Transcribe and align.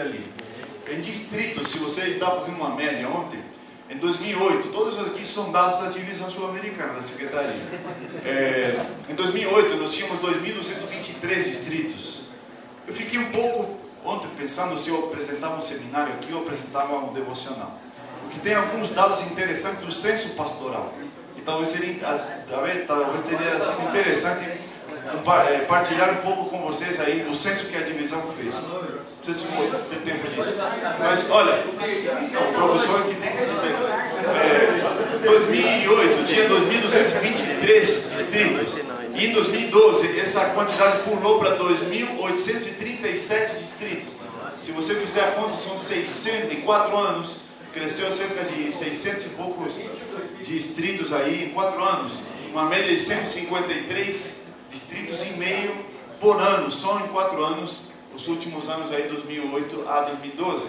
ali. 0.00 0.24
Em 0.90 1.00
distritos, 1.00 1.68
se 1.68 1.78
você 1.78 2.02
está 2.02 2.30
fazendo 2.32 2.56
uma 2.56 2.74
média 2.74 3.08
ontem, 3.08 3.40
em 3.88 3.96
2008, 3.96 4.68
todos 4.68 4.98
aqui 5.00 5.26
são 5.26 5.50
dados 5.50 5.80
da 5.80 5.90
divisão 5.90 6.30
sul-americana, 6.30 6.94
da 6.94 7.02
secretaria. 7.02 7.60
É, 8.24 8.74
em 9.08 9.14
2008, 9.14 9.76
nós 9.76 9.92
tínhamos 9.92 10.20
2.223 10.20 11.42
distritos. 11.42 12.20
Eu 12.86 12.94
fiquei 12.94 13.18
um 13.18 13.30
pouco 13.30 13.78
ontem 14.04 14.28
pensando 14.36 14.78
se 14.78 14.90
eu 14.90 15.06
apresentava 15.06 15.58
um 15.58 15.62
seminário 15.62 16.12
aqui 16.14 16.32
ou 16.32 16.42
apresentava 16.42 16.98
um 16.98 17.12
devocional. 17.12 17.78
Porque 18.22 18.38
tem 18.40 18.54
alguns 18.54 18.90
dados 18.90 19.22
interessantes 19.26 19.80
do 19.80 19.92
censo 19.92 20.30
pastoral. 20.30 20.94
E 21.36 21.40
talvez 21.40 21.70
seria, 21.70 21.94
talvez, 22.48 22.86
talvez 22.86 23.26
teria 23.26 23.58
sido 23.58 23.88
interessante 23.88 24.44
partilhar 25.68 26.12
um 26.12 26.16
pouco 26.16 26.50
com 26.50 26.62
vocês 26.62 26.98
aí 27.00 27.20
do 27.20 27.34
censo 27.34 27.64
que 27.66 27.76
a 27.76 27.82
divisão 27.82 28.22
fez. 28.22 28.66
Não 28.68 28.82
sei 29.22 29.34
se 29.34 29.44
foi 29.44 29.70
tempo 30.00 30.26
disso. 30.28 30.54
Mas 30.98 31.30
olha, 31.30 31.62
o 31.64 32.52
professor 32.54 33.04
que 33.04 33.14
tem 33.14 33.30
que 33.30 33.44
dizer. 33.44 33.76
É, 34.28 34.80
2008 35.24 36.24
tinha 36.26 36.46
2.223 36.48 37.80
distritos. 37.80 38.74
E 39.14 39.26
em 39.26 39.32
2012 39.32 40.20
essa 40.20 40.50
quantidade 40.50 40.98
pulou 41.02 41.38
para 41.38 41.56
2.837 41.58 43.58
distritos. 43.60 44.08
Se 44.62 44.72
você 44.72 44.94
fizer 44.94 45.24
a 45.24 45.32
conta, 45.32 45.56
são 45.56 45.78
604 45.78 46.96
anos. 46.96 47.40
Cresceu 47.72 48.12
cerca 48.12 48.44
de 48.44 48.72
600 48.72 49.26
e 49.26 49.28
poucos 49.30 49.72
distritos 50.42 51.12
aí 51.12 51.44
em 51.44 51.50
4 51.50 51.82
anos. 51.82 52.12
Uma 52.52 52.64
média 52.64 52.88
de 52.88 52.98
153 52.98 54.40
distritos 54.70 55.22
e 55.22 55.30
meio 55.34 55.74
por 56.20 56.40
ano, 56.40 56.70
só 56.70 57.00
em 57.00 57.08
4 57.08 57.44
anos, 57.44 57.80
os 58.14 58.28
últimos 58.28 58.68
anos 58.68 58.92
aí, 58.92 59.08
2008 59.08 59.88
a 59.88 60.02
2012. 60.02 60.66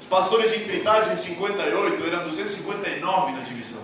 Os 0.00 0.06
pastores 0.08 0.52
distritais 0.52 1.10
em 1.10 1.16
58 1.16 2.04
eram 2.04 2.28
259 2.28 3.32
na 3.32 3.40
divisão. 3.40 3.82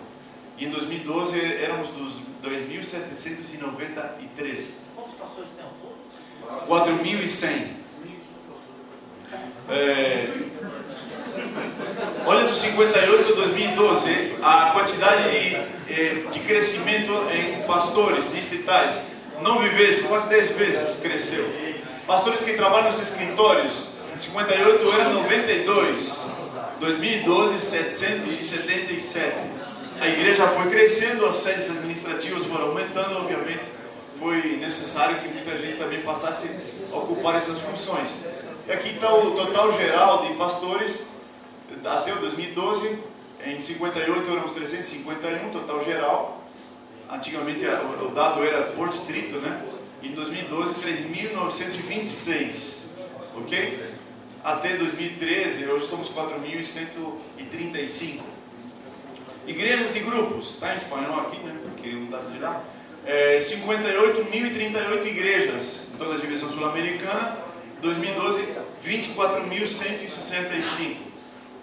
E 0.58 0.66
em 0.66 0.70
2012 0.70 1.40
éramos 1.62 1.88
dos 1.90 2.14
2.793. 2.44 4.74
Quantos 4.94 5.14
pastores 5.14 5.50
tem 5.56 5.64
ao 5.64 5.72
todo? 5.80 5.96
4.100. 6.66 7.78
É, 9.70 10.26
olha 12.24 12.46
do 12.46 12.54
58 12.54 13.32
a 13.32 13.36
2012, 13.36 14.36
a 14.42 14.70
quantidade 14.72 15.30
de, 15.30 15.56
é, 15.92 16.24
de 16.32 16.40
crescimento 16.40 17.12
em 17.30 17.62
pastores 17.64 18.32
distritais. 18.32 19.17
Nove 19.42 19.68
vezes, 19.70 20.06
quase 20.06 20.28
dez 20.28 20.50
vezes 20.50 21.00
cresceu. 21.00 21.46
Pastores 22.06 22.40
que 22.40 22.54
trabalham 22.54 22.90
nos 22.90 23.00
escritórios, 23.00 23.88
em 24.14 24.18
58 24.18 24.92
eram 24.92 25.12
92. 25.14 26.28
2012, 26.80 27.60
777. 27.60 29.36
A 30.00 30.08
igreja 30.08 30.46
foi 30.48 30.70
crescendo, 30.70 31.26
as 31.26 31.36
sedes 31.36 31.70
administrativas 31.70 32.46
foram 32.46 32.66
aumentando, 32.66 33.18
obviamente 33.18 33.78
foi 34.18 34.56
necessário 34.56 35.20
que 35.20 35.28
muita 35.28 35.56
gente 35.58 35.78
também 35.78 36.00
passasse 36.02 36.50
a 36.92 36.96
ocupar 36.96 37.36
essas 37.36 37.58
funções. 37.58 38.24
E 38.66 38.72
aqui 38.72 38.90
está 38.90 39.14
o 39.14 39.30
total 39.32 39.78
geral 39.78 40.26
de 40.26 40.34
pastores 40.34 41.06
até 41.84 42.12
o 42.12 42.16
2012. 42.16 42.98
Em 43.46 43.60
58 43.60 44.30
éramos 44.30 44.52
351, 44.52 45.50
total 45.50 45.84
geral. 45.84 46.37
Antigamente 47.10 47.64
o 47.64 48.10
dado 48.10 48.44
era 48.44 48.64
por 48.72 48.90
distrito, 48.90 49.40
né? 49.40 49.62
Em 50.02 50.12
2012, 50.12 50.74
3.926, 50.74 52.80
ok? 53.34 53.94
Até 54.44 54.76
2013, 54.76 55.66
hoje 55.68 55.88
somos 55.88 56.10
4.135. 56.10 58.20
Igrejas 59.46 59.96
e 59.96 60.00
grupos, 60.00 60.50
está 60.50 60.74
em 60.74 60.76
espanhol 60.76 61.20
aqui, 61.20 61.38
né? 61.38 61.56
Porque 61.62 61.92
não 61.92 62.10
dá 62.10 62.20
lá. 62.40 62.62
É, 63.06 63.38
58.038 63.38 65.06
igrejas 65.06 65.88
em 65.94 65.96
toda 65.96 66.12
a 66.14 66.18
divisão 66.18 66.52
sul-americana. 66.52 67.38
2012, 67.80 68.46
24.165. 68.84 70.96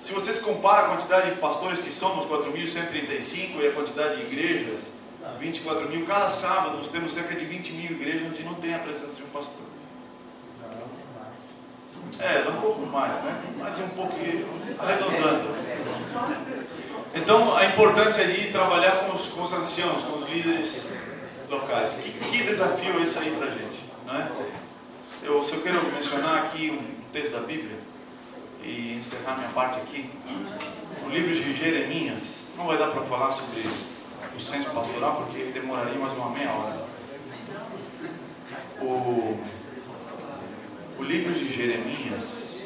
Se 0.02 0.12
vocês 0.12 0.40
comparam 0.40 0.86
a 0.86 0.88
quantidade 0.90 1.30
de 1.32 1.38
pastores 1.40 1.80
que 1.80 1.92
somos, 1.92 2.26
4.135, 2.26 3.62
e 3.62 3.68
a 3.68 3.72
quantidade 3.74 4.16
de 4.18 4.24
igrejas, 4.34 4.96
24 5.40 5.90
mil. 5.90 6.06
Cada 6.06 6.30
sábado 6.30 6.78
nós 6.78 6.88
temos 6.88 7.14
cerca 7.14 7.36
de 7.36 7.46
20 7.46 7.74
mil 7.74 7.92
igrejas 7.92 8.28
onde 8.28 8.44
não 8.44 8.56
tem 8.56 8.74
a 8.74 8.80
presença 8.80 9.16
de 9.16 9.24
um 9.24 9.28
pastor. 9.28 9.66
É, 12.20 12.50
um 12.50 12.62
pouco 12.62 12.86
mais, 12.86 13.22
né? 13.24 13.42
Mas 13.60 13.80
um 13.80 13.90
pouquinho 13.90 14.48
arredondando. 14.80 15.50
Então, 17.14 17.56
a 17.56 17.66
importância 17.66 18.26
de 18.28 18.52
trabalhar 18.52 19.06
com 19.06 19.16
os, 19.16 19.28
com 19.28 19.42
os 19.44 19.54
anciãos, 19.54 20.04
com 20.04 20.18
os 20.18 20.30
líderes 20.30 20.86
locais. 21.50 21.94
Que, 21.94 22.12
que 22.12 22.44
desafio 22.44 23.00
é 23.00 23.04
isso 23.04 23.20
aí 23.20 23.32
para 23.32 23.48
gente, 23.52 23.84
não 24.06 24.16
é? 24.16 24.30
Eu 25.24 25.44
só 25.44 25.58
quero 25.58 25.84
mencionar 25.92 26.46
aqui 26.46 26.72
um 26.72 27.12
texto 27.12 27.32
da 27.32 27.40
Bíblia 27.40 27.78
e 28.64 28.98
encerrar 29.00 29.38
minha 29.38 29.50
parte 29.50 29.78
aqui. 29.78 30.10
O 31.06 31.10
livro 31.10 31.34
de 31.34 31.54
Jeremias. 31.54 32.50
Não 32.58 32.68
vai 32.68 32.78
dar 32.78 32.88
para 32.88 33.02
falar 33.04 33.32
sobre 33.32 33.64
o 34.38 34.42
centro 34.42 34.72
pastoral, 34.72 35.24
porque 35.24 35.52
demoraria 35.52 35.98
mais 35.98 36.14
uma 36.18 36.30
meia 36.30 36.52
hora. 36.52 36.86
O, 38.82 39.40
o 41.00 41.04
livro 41.04 41.34
de 41.34 41.54
Jeremias, 41.54 42.64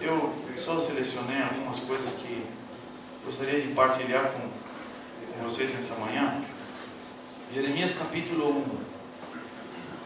eu 0.00 0.34
só 0.58 0.80
selecionei 0.80 1.42
algumas 1.42 1.80
coisas 1.80 2.12
que 2.14 2.46
gostaria 3.24 3.60
de 3.60 3.68
partilhar 3.72 4.32
com, 4.32 4.48
com 5.32 5.44
vocês 5.44 5.72
nessa 5.74 5.94
manhã. 5.94 6.42
Jeremias 7.54 7.92
capítulo 7.92 8.64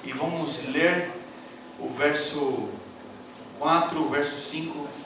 1. 0.04 0.08
E 0.08 0.12
vamos 0.12 0.62
ler 0.68 1.10
o 1.78 1.88
verso 1.88 2.68
4, 3.58 4.00
o 4.00 4.08
verso 4.10 4.40
5 4.50 5.03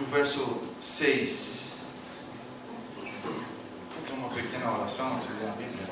o 0.00 0.04
verso 0.04 0.60
6. 0.80 1.76
Vou 2.96 3.06
fazer 4.00 4.12
uma 4.12 4.28
pequena 4.28 4.70
oração 4.70 5.14
antes 5.14 5.26
de 5.26 5.32
ler 5.34 5.48
a 5.48 5.52
Bíblia. 5.52 5.88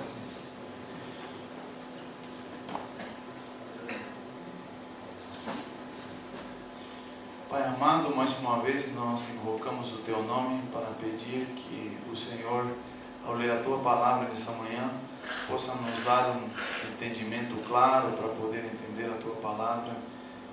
Pai 7.51 7.65
amado, 7.65 8.15
mais 8.15 8.39
uma 8.39 8.61
vez 8.61 8.95
nós 8.95 9.23
invocamos 9.31 9.93
o 9.93 9.99
Teu 9.99 10.23
nome 10.23 10.63
para 10.73 10.87
pedir 11.01 11.47
que 11.57 11.99
o 12.11 12.17
Senhor, 12.17 12.67
ao 13.25 13.35
ler 13.35 13.51
a 13.51 13.63
Tua 13.63 13.79
palavra 13.79 14.29
nessa 14.29 14.53
manhã, 14.53 14.91
possa 15.49 15.75
nos 15.75 16.05
dar 16.05 16.37
um 16.37 16.49
entendimento 16.93 17.57
claro 17.67 18.13
para 18.13 18.29
poder 18.29 18.65
entender 18.67 19.11
a 19.11 19.17
Tua 19.17 19.35
palavra 19.37 19.97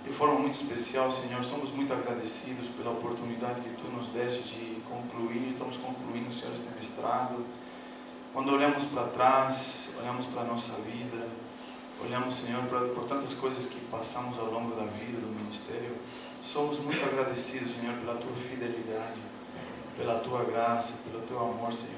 de 0.04 0.12
forma 0.12 0.36
muito 0.36 0.56
especial, 0.56 1.12
Senhor, 1.12 1.44
somos 1.44 1.72
muito 1.72 1.94
agradecidos 1.94 2.68
pela 2.76 2.92
oportunidade 2.92 3.62
que 3.62 3.70
Tu 3.70 3.88
nos 3.90 4.08
deste 4.10 4.44
de 4.44 4.82
concluir, 4.82 5.50
estamos 5.50 5.78
concluindo, 5.78 6.34
Senhor, 6.34 6.54
este 6.54 6.68
mestrado. 6.76 7.46
Quando 8.34 8.52
olhamos 8.54 8.84
para 8.86 9.04
trás, 9.08 9.90
olhamos 9.98 10.26
para 10.26 10.42
a 10.42 10.46
nossa 10.46 10.74
vida, 10.82 11.30
olhamos, 12.04 12.36
Senhor, 12.36 12.64
para, 12.66 12.88
por 12.90 13.06
tantas 13.06 13.34
coisas 13.34 13.66
que 13.66 13.80
passamos 13.92 14.38
ao 14.38 14.52
longo 14.52 14.76
da 14.76 14.84
vida, 14.84 15.20
do 15.20 15.28
ministério, 15.28 15.96
somos 16.44 16.80
muito 16.80 17.04
agradecidos, 17.06 17.74
Senhor, 17.76 17.96
pela 17.96 18.16
Tua 18.16 18.36
fidelidade, 18.36 19.22
pela 19.96 20.20
Tua 20.20 20.44
graça, 20.44 20.94
pelo 21.06 21.22
Teu 21.22 21.40
amor, 21.40 21.72
Senhor. 21.72 21.94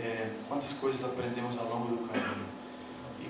É, 0.00 0.32
quantas 0.48 0.72
coisas 0.72 1.04
aprendemos 1.04 1.56
ao 1.58 1.68
longo 1.68 1.96
do 1.96 2.08
caminho. 2.08 2.51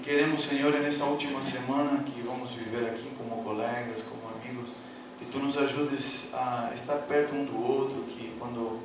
Queremos, 0.03 0.43
Senhor, 0.43 0.73
nessa 0.81 1.05
última 1.05 1.41
semana 1.41 2.03
que 2.03 2.21
vamos 2.23 2.51
viver 2.51 2.89
aqui 2.89 3.09
como 3.17 3.45
colegas, 3.45 4.03
como 4.03 4.35
amigos, 4.35 4.69
que 5.17 5.27
Tu 5.27 5.39
nos 5.39 5.57
ajudes 5.57 6.35
a 6.35 6.73
estar 6.75 6.97
perto 7.03 7.37
um 7.37 7.45
do 7.45 7.65
outro, 7.65 8.03
que 8.05 8.35
quando 8.37 8.81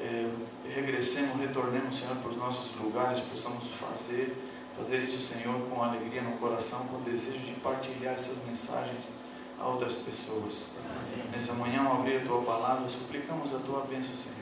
é, 0.00 0.30
regressemos, 0.72 1.36
retornemos, 1.40 1.98
Senhor, 1.98 2.14
para 2.16 2.30
os 2.30 2.36
nossos 2.36 2.70
lugares, 2.80 3.18
possamos 3.18 3.64
fazer, 3.72 4.36
fazer 4.76 5.02
isso, 5.02 5.18
Senhor, 5.18 5.60
com 5.68 5.82
alegria 5.82 6.22
no 6.22 6.38
coração, 6.38 6.86
com 6.86 7.00
desejo 7.00 7.40
de 7.40 7.54
partilhar 7.54 8.14
essas 8.14 8.36
mensagens 8.44 9.10
a 9.58 9.66
outras 9.66 9.94
pessoas. 9.94 10.68
Amém. 10.78 11.28
Nessa 11.32 11.54
manhã, 11.54 11.82
ao 11.82 12.00
abrir 12.00 12.18
a 12.18 12.20
Tua 12.20 12.40
palavra, 12.42 12.88
suplicamos 12.88 13.52
a 13.52 13.58
Tua 13.58 13.80
bênção, 13.80 14.14
Senhor. 14.14 14.36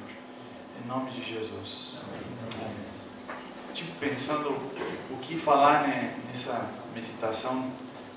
Em 0.84 0.86
nome 0.86 1.12
de 1.12 1.22
Jesus. 1.22 1.96
Amém. 2.02 2.22
Amém 2.60 2.69
pensando 4.00 4.48
o 5.10 5.18
que 5.20 5.38
falar 5.38 5.86
né, 5.86 6.16
nessa 6.28 6.68
meditação, 6.94 7.70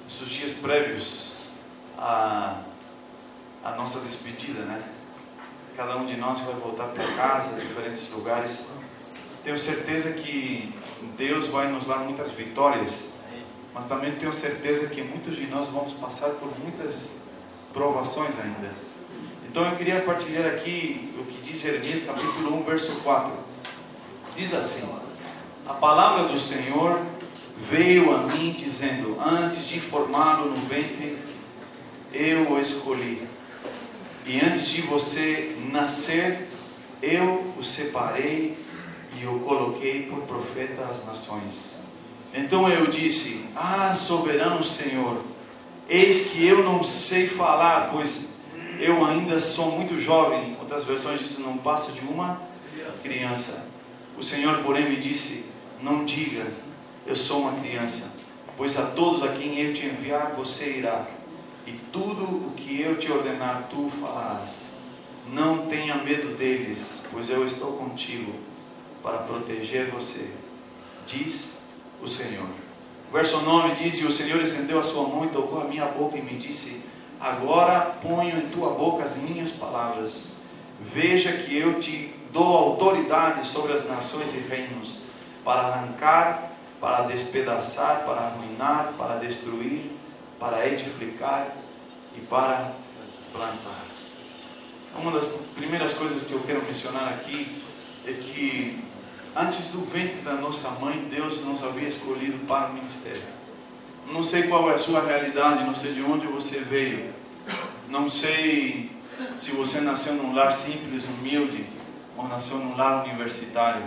nesses 0.03 0.27
dias 0.29 0.53
prévios 0.53 1.33
à, 1.97 2.61
à 3.63 3.71
nossa 3.71 3.99
despedida, 3.99 4.61
né? 4.61 4.81
Cada 5.75 5.97
um 5.97 6.05
de 6.05 6.15
nós 6.15 6.39
vai 6.39 6.55
voltar 6.55 6.87
para 6.87 7.05
casa, 7.15 7.59
diferentes 7.59 8.09
lugares. 8.11 8.67
Tenho 9.43 9.57
certeza 9.57 10.13
que 10.13 10.73
Deus 11.17 11.47
vai 11.47 11.67
nos 11.67 11.85
dar 11.85 11.97
muitas 11.99 12.31
vitórias 12.31 13.13
mas 13.73 13.85
também 13.85 14.11
tenho 14.13 14.31
certeza 14.31 14.87
que 14.87 15.01
muitos 15.01 15.35
de 15.35 15.47
nós 15.47 15.67
vamos 15.69 15.93
passar 15.93 16.29
por 16.31 16.51
muitas 16.59 17.09
provações 17.73 18.39
ainda. 18.39 18.71
Então 19.49 19.65
eu 19.65 19.75
queria 19.75 20.01
partilhar 20.01 20.45
aqui 20.45 21.13
o 21.17 21.25
que 21.25 21.41
diz 21.41 21.61
Jeremias 21.61 22.03
capítulo 22.03 22.55
1, 22.59 22.63
verso 22.63 22.91
4. 23.03 23.31
Diz 24.35 24.53
assim: 24.53 24.87
A 25.65 25.73
palavra 25.73 26.25
do 26.25 26.37
Senhor 26.37 27.01
veio 27.57 28.13
a 28.13 28.23
mim 28.23 28.51
dizendo: 28.51 29.17
Antes 29.19 29.65
de 29.65 29.79
formá-lo 29.79 30.49
no 30.49 30.57
ventre, 30.57 31.17
eu 32.11 32.51
o 32.51 32.59
escolhi. 32.59 33.25
E 34.25 34.41
antes 34.41 34.67
de 34.67 34.81
você 34.81 35.55
nascer, 35.71 36.49
eu 37.01 37.53
o 37.57 37.63
separei 37.63 38.57
e 39.21 39.25
o 39.25 39.39
coloquei 39.39 40.03
por 40.03 40.19
profeta 40.23 40.83
às 40.83 41.05
nações. 41.05 41.77
Então 42.33 42.67
eu 42.67 42.87
disse: 42.87 43.45
Ah, 43.55 43.93
soberano 43.93 44.65
Senhor, 44.65 45.21
eis 45.87 46.27
que 46.27 46.45
eu 46.45 46.61
não 46.61 46.83
sei 46.83 47.25
falar, 47.25 47.89
pois 47.89 48.33
eu 48.81 49.05
ainda 49.05 49.39
sou 49.39 49.71
muito 49.71 49.97
jovem. 49.97 50.57
Outras 50.59 50.83
versões 50.83 51.21
dizem: 51.21 51.45
Não 51.45 51.57
passo 51.57 51.93
de 51.93 52.01
uma 52.01 52.41
criança. 53.01 53.65
O 54.17 54.23
Senhor, 54.23 54.57
porém, 54.59 54.89
me 54.89 54.97
disse: 54.97 55.52
Não 55.81 56.05
diga, 56.05 56.45
eu 57.05 57.15
sou 57.15 57.41
uma 57.41 57.59
criança, 57.59 58.13
pois 58.57 58.77
a 58.77 58.85
todos 58.91 59.23
a 59.23 59.33
quem 59.33 59.59
eu 59.59 59.73
te 59.73 59.85
enviar 59.85 60.33
você 60.35 60.77
irá, 60.77 61.05
e 61.65 61.71
tudo 61.91 62.23
o 62.23 62.53
que 62.55 62.81
eu 62.81 62.97
te 62.97 63.11
ordenar 63.11 63.67
tu 63.69 63.89
falarás. 63.89 64.73
Não 65.31 65.67
tenha 65.67 65.95
medo 65.95 66.37
deles, 66.37 67.03
pois 67.11 67.29
eu 67.29 67.45
estou 67.47 67.73
contigo 67.73 68.33
para 69.01 69.19
proteger 69.19 69.89
você, 69.89 70.29
diz 71.05 71.57
o 72.01 72.07
Senhor. 72.07 72.47
verso 73.11 73.39
9 73.39 73.83
diz: 73.83 73.99
E 73.99 74.05
o 74.05 74.11
Senhor 74.11 74.41
estendeu 74.41 74.79
a 74.79 74.83
sua 74.83 75.07
mão 75.07 75.25
e 75.25 75.29
tocou 75.29 75.61
a 75.61 75.65
minha 75.65 75.85
boca 75.85 76.17
e 76.17 76.21
me 76.21 76.37
disse: 76.37 76.81
Agora 77.19 77.97
ponho 78.01 78.37
em 78.37 78.49
tua 78.49 78.71
boca 78.71 79.03
as 79.03 79.15
minhas 79.15 79.51
palavras. 79.51 80.27
Veja 80.81 81.31
que 81.31 81.55
eu 81.57 81.79
te 81.79 82.13
dou 82.33 82.57
autoridade 82.57 83.47
sobre 83.47 83.71
as 83.71 83.87
nações 83.87 84.33
e 84.33 84.39
reinos, 84.39 84.97
para 85.43 85.61
arrancar, 85.61 86.51
para 86.79 87.03
despedaçar, 87.03 88.03
para 88.05 88.21
arruinar, 88.21 88.93
para 88.97 89.15
destruir, 89.17 89.91
para 90.39 90.67
edificar 90.67 91.47
e 92.15 92.21
para 92.21 92.71
plantar. 93.31 93.83
Uma 94.95 95.11
das 95.11 95.25
primeiras 95.55 95.93
coisas 95.93 96.21
que 96.23 96.33
eu 96.33 96.39
quero 96.41 96.63
mencionar 96.63 97.09
aqui 97.09 97.61
é 98.05 98.11
que 98.11 98.83
Antes 99.35 99.69
do 99.69 99.79
ventre 99.79 100.21
da 100.21 100.33
nossa 100.33 100.69
mãe, 100.69 101.07
Deus 101.09 101.43
nos 101.43 101.63
havia 101.63 101.89
escolhido 101.89 102.37
para 102.45 102.67
o 102.67 102.73
ministério. 102.73 103.23
Não 104.11 104.23
sei 104.23 104.43
qual 104.43 104.69
é 104.69 104.75
a 104.75 104.77
sua 104.77 105.03
realidade, 105.03 105.63
não 105.63 105.73
sei 105.73 105.93
de 105.93 106.03
onde 106.03 106.27
você 106.27 106.59
veio. 106.59 107.11
Não 107.89 108.07
sei 108.07 108.91
se 109.35 109.49
você 109.51 109.81
nasceu 109.81 110.13
num 110.13 110.35
lar 110.35 110.53
simples, 110.53 111.05
humilde, 111.05 111.65
ou 112.15 112.27
nasceu 112.27 112.57
num 112.57 112.77
lar 112.77 113.03
universitário. 113.05 113.83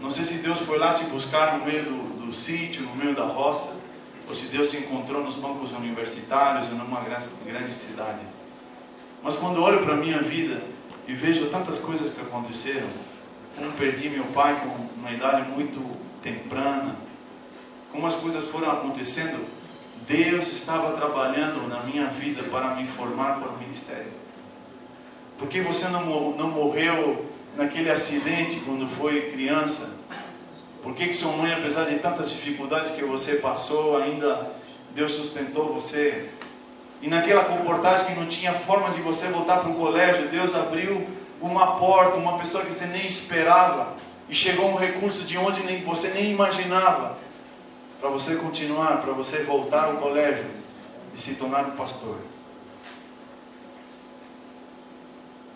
Não 0.00 0.10
sei 0.10 0.24
se 0.24 0.34
Deus 0.34 0.58
foi 0.60 0.78
lá 0.78 0.92
te 0.92 1.04
buscar 1.04 1.58
no 1.58 1.64
meio 1.64 1.84
do, 1.84 2.26
do 2.26 2.34
sítio, 2.34 2.82
no 2.82 2.94
meio 2.96 3.14
da 3.14 3.24
roça, 3.24 3.76
ou 4.28 4.34
se 4.34 4.46
Deus 4.46 4.70
te 4.70 4.78
encontrou 4.78 5.22
nos 5.22 5.36
bancos 5.36 5.72
universitários 5.72 6.68
ou 6.68 6.76
numa 6.76 7.00
grande, 7.00 7.74
cidade. 7.74 8.20
Mas 9.22 9.36
quando 9.36 9.62
olho 9.62 9.82
para 9.82 9.94
a 9.94 9.96
minha 9.96 10.18
vida 10.18 10.62
e 11.06 11.14
vejo 11.14 11.46
tantas 11.46 11.78
coisas 11.78 12.12
que 12.12 12.20
aconteceram, 12.20 12.88
como 13.56 13.70
perdi 13.72 14.08
meu 14.08 14.24
pai 14.26 14.60
com 14.60 14.98
uma 14.98 15.10
idade 15.10 15.48
muito 15.50 15.80
temprana, 16.22 16.96
como 17.92 18.06
as 18.06 18.14
coisas 18.14 18.48
foram 18.48 18.70
acontecendo, 18.70 19.46
Deus 20.06 20.48
estava 20.48 20.96
trabalhando 20.96 21.68
na 21.68 21.82
minha 21.82 22.06
vida 22.06 22.42
para 22.44 22.74
me 22.74 22.86
formar 22.86 23.38
para 23.38 23.50
o 23.50 23.58
ministério. 23.58 24.12
Por 25.38 25.48
que 25.48 25.60
você 25.60 25.88
não, 25.88 26.32
não 26.32 26.50
morreu 26.50 27.33
naquele 27.56 27.90
acidente 27.90 28.60
quando 28.64 28.88
foi 28.96 29.30
criança? 29.32 29.94
Por 30.82 30.94
que, 30.94 31.06
que 31.06 31.14
sua 31.14 31.32
mãe, 31.32 31.52
apesar 31.52 31.84
de 31.84 31.98
tantas 31.98 32.30
dificuldades 32.30 32.90
que 32.90 33.02
você 33.02 33.36
passou, 33.36 33.96
ainda 33.96 34.52
Deus 34.94 35.12
sustentou 35.12 35.72
você? 35.72 36.28
E 37.00 37.08
naquela 37.08 37.44
comportagem 37.44 38.06
que 38.06 38.14
não 38.20 38.26
tinha 38.26 38.52
forma 38.52 38.90
de 38.90 39.00
você 39.00 39.26
voltar 39.28 39.60
para 39.60 39.70
o 39.70 39.74
colégio, 39.74 40.28
Deus 40.28 40.54
abriu 40.54 41.06
uma 41.40 41.76
porta, 41.76 42.16
uma 42.16 42.38
pessoa 42.38 42.64
que 42.64 42.72
você 42.72 42.86
nem 42.86 43.06
esperava, 43.06 43.94
e 44.28 44.34
chegou 44.34 44.68
um 44.68 44.76
recurso 44.76 45.24
de 45.24 45.36
onde 45.36 45.62
nem, 45.62 45.82
você 45.82 46.08
nem 46.08 46.32
imaginava, 46.32 47.18
para 48.00 48.08
você 48.08 48.36
continuar, 48.36 49.02
para 49.02 49.12
você 49.12 49.42
voltar 49.42 49.84
ao 49.84 49.96
colégio 49.96 50.46
e 51.14 51.20
se 51.20 51.34
tornar 51.36 51.66
um 51.66 51.72
pastor. 51.72 52.16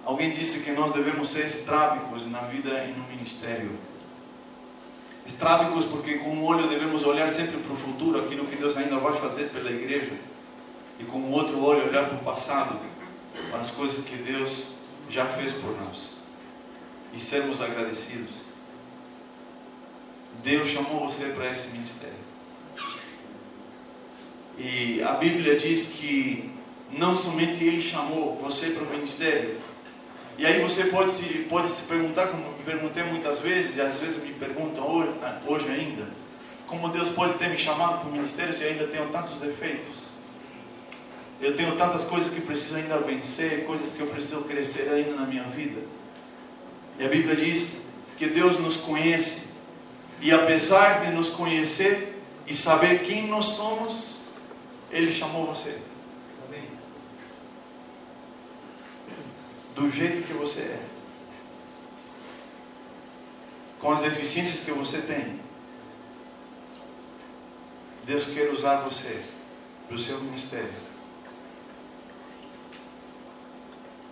Alguém 0.09 0.31
disse 0.31 0.61
que 0.61 0.71
nós 0.71 0.91
devemos 0.93 1.29
ser 1.29 1.47
estrábicos 1.47 2.27
na 2.27 2.39
vida 2.41 2.71
e 2.87 2.93
no 2.99 3.07
ministério. 3.09 3.79
Estrábicos 5.27 5.85
porque 5.85 6.15
com 6.15 6.31
um 6.31 6.47
olho 6.47 6.67
devemos 6.67 7.05
olhar 7.05 7.29
sempre 7.29 7.59
para 7.59 7.75
o 7.75 7.77
futuro, 7.77 8.19
aquilo 8.19 8.47
que 8.47 8.57
Deus 8.57 8.75
ainda 8.79 8.97
vai 8.97 9.13
fazer 9.21 9.51
pela 9.51 9.71
igreja, 9.71 10.13
e 10.99 11.05
com 11.05 11.19
o 11.19 11.31
outro 11.31 11.63
olho 11.63 11.87
olhar 11.87 12.07
para 12.07 12.17
o 12.17 12.25
passado, 12.25 12.81
para 13.51 13.61
as 13.61 13.69
coisas 13.69 14.03
que 14.03 14.17
Deus 14.17 14.69
já 15.11 15.27
fez 15.27 15.53
por 15.53 15.79
nós 15.79 16.13
e 17.13 17.21
sermos 17.21 17.61
agradecidos. 17.61 18.31
Deus 20.43 20.71
chamou 20.71 21.05
você 21.05 21.27
para 21.37 21.51
esse 21.51 21.69
ministério. 21.69 22.17
E 24.57 25.03
a 25.03 25.13
Bíblia 25.13 25.55
diz 25.55 25.89
que 25.89 26.51
não 26.91 27.15
somente 27.15 27.63
Ele 27.63 27.83
chamou 27.83 28.37
você 28.43 28.71
para 28.71 28.85
o 28.85 28.91
ministério. 28.91 29.68
E 30.39 30.47
aí 30.47 30.63
você 30.63 30.85
pode 30.85 31.11
se, 31.11 31.27
pode 31.51 31.69
se 31.69 31.83
perguntar, 31.83 32.29
como 32.29 32.53
me 32.53 32.63
perguntei 32.65 33.03
muitas 33.03 33.41
vezes, 33.41 33.77
e 33.77 33.81
às 33.81 33.99
vezes 33.99 34.23
me 34.23 34.33
perguntam 34.33 34.89
hoje, 34.89 35.11
hoje 35.45 35.69
ainda, 35.69 36.07
como 36.69 36.89
Deus 36.91 37.09
pode 37.09 37.35
ter 37.35 37.49
me 37.49 37.59
chamado 37.59 37.99
para 37.99 38.09
o 38.09 38.13
ministério 38.13 38.55
se 38.55 38.63
ainda 38.63 38.87
tenho 38.87 39.09
tantos 39.09 39.41
defeitos? 39.41 39.97
Eu 41.41 41.57
tenho 41.57 41.75
tantas 41.77 42.05
coisas 42.05 42.33
que 42.33 42.41
preciso 42.41 42.77
ainda 42.77 42.99
vencer, 42.99 43.65
coisas 43.65 43.91
que 43.91 44.01
eu 44.01 44.07
preciso 44.07 44.43
crescer 44.43 44.89
ainda 44.93 45.17
na 45.17 45.27
minha 45.27 45.43
vida. 45.43 45.81
E 47.01 47.05
a 47.05 47.09
Bíblia 47.09 47.35
diz 47.35 47.87
que 48.17 48.29
Deus 48.29 48.61
nos 48.61 48.77
conhece, 48.77 49.43
e 50.21 50.33
apesar 50.33 51.05
de 51.05 51.11
nos 51.11 51.31
conhecer 51.31 52.23
e 52.47 52.55
saber 52.55 53.03
quem 53.03 53.27
nós 53.27 53.47
somos, 53.47 54.23
Ele 54.93 55.13
chamou 55.13 55.47
você. 55.47 55.79
Do 59.79 59.89
jeito 59.91 60.27
que 60.27 60.33
você 60.33 60.61
é, 60.63 60.81
com 63.79 63.93
as 63.93 64.01
deficiências 64.01 64.65
que 64.65 64.73
você 64.73 65.01
tem, 65.01 65.39
Deus 68.03 68.27
quer 68.27 68.51
usar 68.51 68.81
você 68.81 69.23
para 69.87 69.97
o 69.97 69.99
seu 70.01 70.19
ministério. 70.21 70.73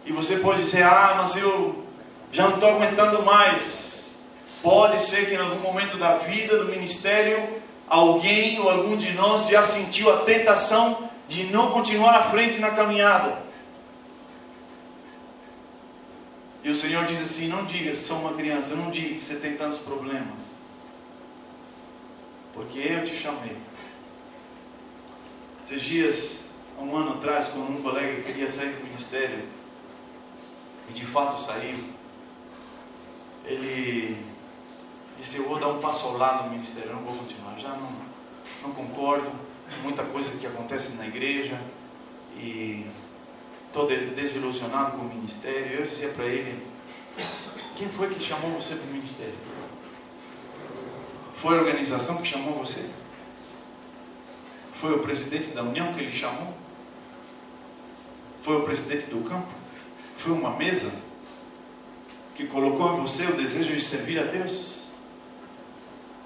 E 0.05 0.13
você 0.13 0.37
pode 0.37 0.61
dizer: 0.61 0.85
Ah, 0.85 1.15
mas 1.19 1.35
eu 1.37 1.85
já 2.31 2.45
não 2.45 2.55
estou 2.55 2.69
aguentando 2.69 3.23
mais. 3.23 4.19
Pode 4.63 5.03
ser 5.03 5.27
que 5.27 5.35
em 5.35 5.39
algum 5.39 5.59
momento 5.59 5.97
da 5.97 6.19
vida 6.19 6.59
do 6.59 6.67
ministério, 6.67 7.61
alguém 7.89 8.61
ou 8.61 8.71
algum 8.71 8.97
de 8.97 9.13
nós 9.15 9.49
já 9.49 9.65
sentiu 9.65 10.13
a 10.13 10.19
tentação 10.21 11.11
de 11.27 11.43
não 11.45 11.73
continuar 11.73 12.15
à 12.15 12.23
frente 12.23 12.61
na 12.61 12.71
caminhada. 12.71 13.45
E 16.67 16.71
o 16.71 16.76
Senhor 16.87 17.05
diz 17.05 17.21
assim: 17.21 17.49
Não 17.49 17.65
diga 17.65 17.91
que 17.91 17.97
sou 17.97 18.19
uma 18.21 18.35
criança, 18.35 18.77
não 18.77 18.93
diga 18.93 19.17
que 19.17 19.25
você 19.25 19.37
tem 19.37 19.57
tantos 19.57 19.79
problemas. 19.79 20.55
Porque 22.55 22.79
eu 22.79 23.05
te 23.05 23.17
chamei. 23.17 23.57
Esses 25.65 25.83
dias, 25.83 26.51
um 26.79 26.97
ano 26.97 27.15
atrás, 27.15 27.49
quando 27.49 27.77
um 27.77 27.83
colega 27.83 28.23
queria 28.23 28.49
sair 28.49 28.71
do 28.71 28.85
ministério, 28.85 29.49
e 30.89 30.93
de 30.93 31.05
fato 31.05 31.43
saiu, 31.43 31.77
ele 33.45 34.17
disse: 35.19 35.39
Eu 35.39 35.49
vou 35.49 35.59
dar 35.59 35.69
um 35.69 35.81
passo 35.81 36.07
ao 36.07 36.17
lado 36.17 36.45
do 36.45 36.51
ministério, 36.51 36.93
não 36.93 37.03
vou 37.03 37.17
continuar. 37.17 37.59
Já 37.59 37.71
não, 37.71 37.93
não 38.63 38.71
concordo, 38.71 39.29
muita 39.83 40.05
coisa 40.05 40.31
que 40.39 40.47
acontece 40.47 40.93
na 40.93 41.07
igreja 41.09 41.61
e 42.37 42.87
estou 43.67 43.89
desilusionado 43.89 44.93
com 44.93 45.05
o 45.05 45.09
ministério. 45.09 45.81
Eu 45.81 45.87
dizia 45.87 46.11
para 46.11 46.27
ele: 46.27 46.76
Quem 47.77 47.89
foi 47.89 48.09
que 48.15 48.23
chamou 48.23 48.51
você 48.53 48.75
para 48.75 48.85
o 48.85 48.93
ministério? 48.93 49.35
Foi 51.35 51.57
a 51.57 51.61
organização 51.61 52.17
que 52.19 52.27
chamou 52.27 52.55
você? 52.55 52.89
Foi 54.73 54.95
o 54.95 55.01
presidente 55.01 55.49
da 55.49 55.63
União 55.63 55.93
que 55.93 56.01
ele 56.01 56.13
chamou? 56.13 56.55
Foi 58.43 58.57
o 58.57 58.63
presidente 58.63 59.07
do 59.07 59.29
campo? 59.29 59.53
Foi 60.19 60.33
uma 60.33 60.57
mesa 60.57 60.93
que 62.35 62.47
colocou 62.47 62.95
em 62.95 63.01
você 63.01 63.25
o 63.25 63.37
desejo 63.37 63.75
de 63.75 63.83
servir 63.83 64.19
a 64.19 64.25
Deus? 64.25 64.87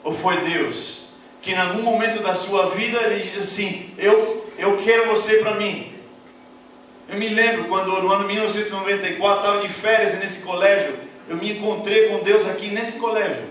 Ou 0.03 0.15
foi 0.15 0.39
Deus 0.43 1.01
que 1.43 1.53
em 1.53 1.57
algum 1.57 1.83
momento 1.83 2.23
da 2.23 2.35
sua 2.35 2.71
vida 2.71 3.01
ele 3.03 3.23
diz 3.23 3.39
assim: 3.39 3.93
Eu, 3.97 4.51
eu 4.59 4.77
quero 4.79 5.09
você 5.09 5.39
para 5.39 5.57
mim. 5.57 5.90
Eu 7.11 7.19
me 7.19 7.29
lembro 7.29 7.65
quando 7.65 7.89
no 8.01 8.13
ano 8.13 8.29
1994 8.29 9.39
estava 9.41 9.67
de 9.67 9.73
férias 9.73 10.17
nesse 10.19 10.41
colégio, 10.43 10.97
eu 11.29 11.37
me 11.37 11.53
encontrei 11.53 12.09
com 12.09 12.23
Deus 12.23 12.47
aqui 12.47 12.69
nesse 12.69 12.99
colégio. 12.99 13.51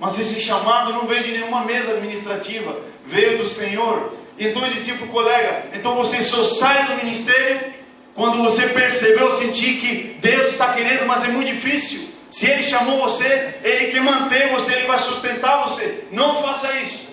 Mas 0.00 0.18
esse 0.18 0.40
chamado 0.40 0.92
não 0.92 1.06
veio 1.06 1.22
de 1.22 1.30
nenhuma 1.32 1.64
mesa 1.64 1.92
administrativa, 1.92 2.76
veio 3.06 3.38
do 3.38 3.46
Senhor. 3.46 4.14
Então 4.36 4.66
eu 4.66 4.72
disse 4.72 4.92
para 4.94 5.06
o 5.06 5.10
colega: 5.10 5.66
então 5.74 5.94
você 5.94 6.20
só 6.20 6.42
sai 6.42 6.86
do 6.86 6.96
ministério 6.96 7.72
quando 8.14 8.38
você 8.38 8.66
percebeu, 8.68 9.30
sentir 9.30 9.80
que 9.80 10.18
Deus 10.20 10.48
está 10.48 10.72
querendo, 10.72 11.06
mas 11.06 11.22
é 11.22 11.28
muito 11.28 11.52
difícil. 11.52 12.08
Se 12.30 12.46
Ele 12.50 12.62
chamou 12.62 12.98
você, 12.98 13.54
Ele 13.62 13.92
quer 13.92 14.02
manter 14.02 14.48
você, 14.50 14.74
Ele 14.74 14.86
vai 14.88 14.98
sustentar 14.98 15.68
você. 15.68 16.08
Não 16.10 16.42
faça 16.42 16.72
isso. 16.80 17.10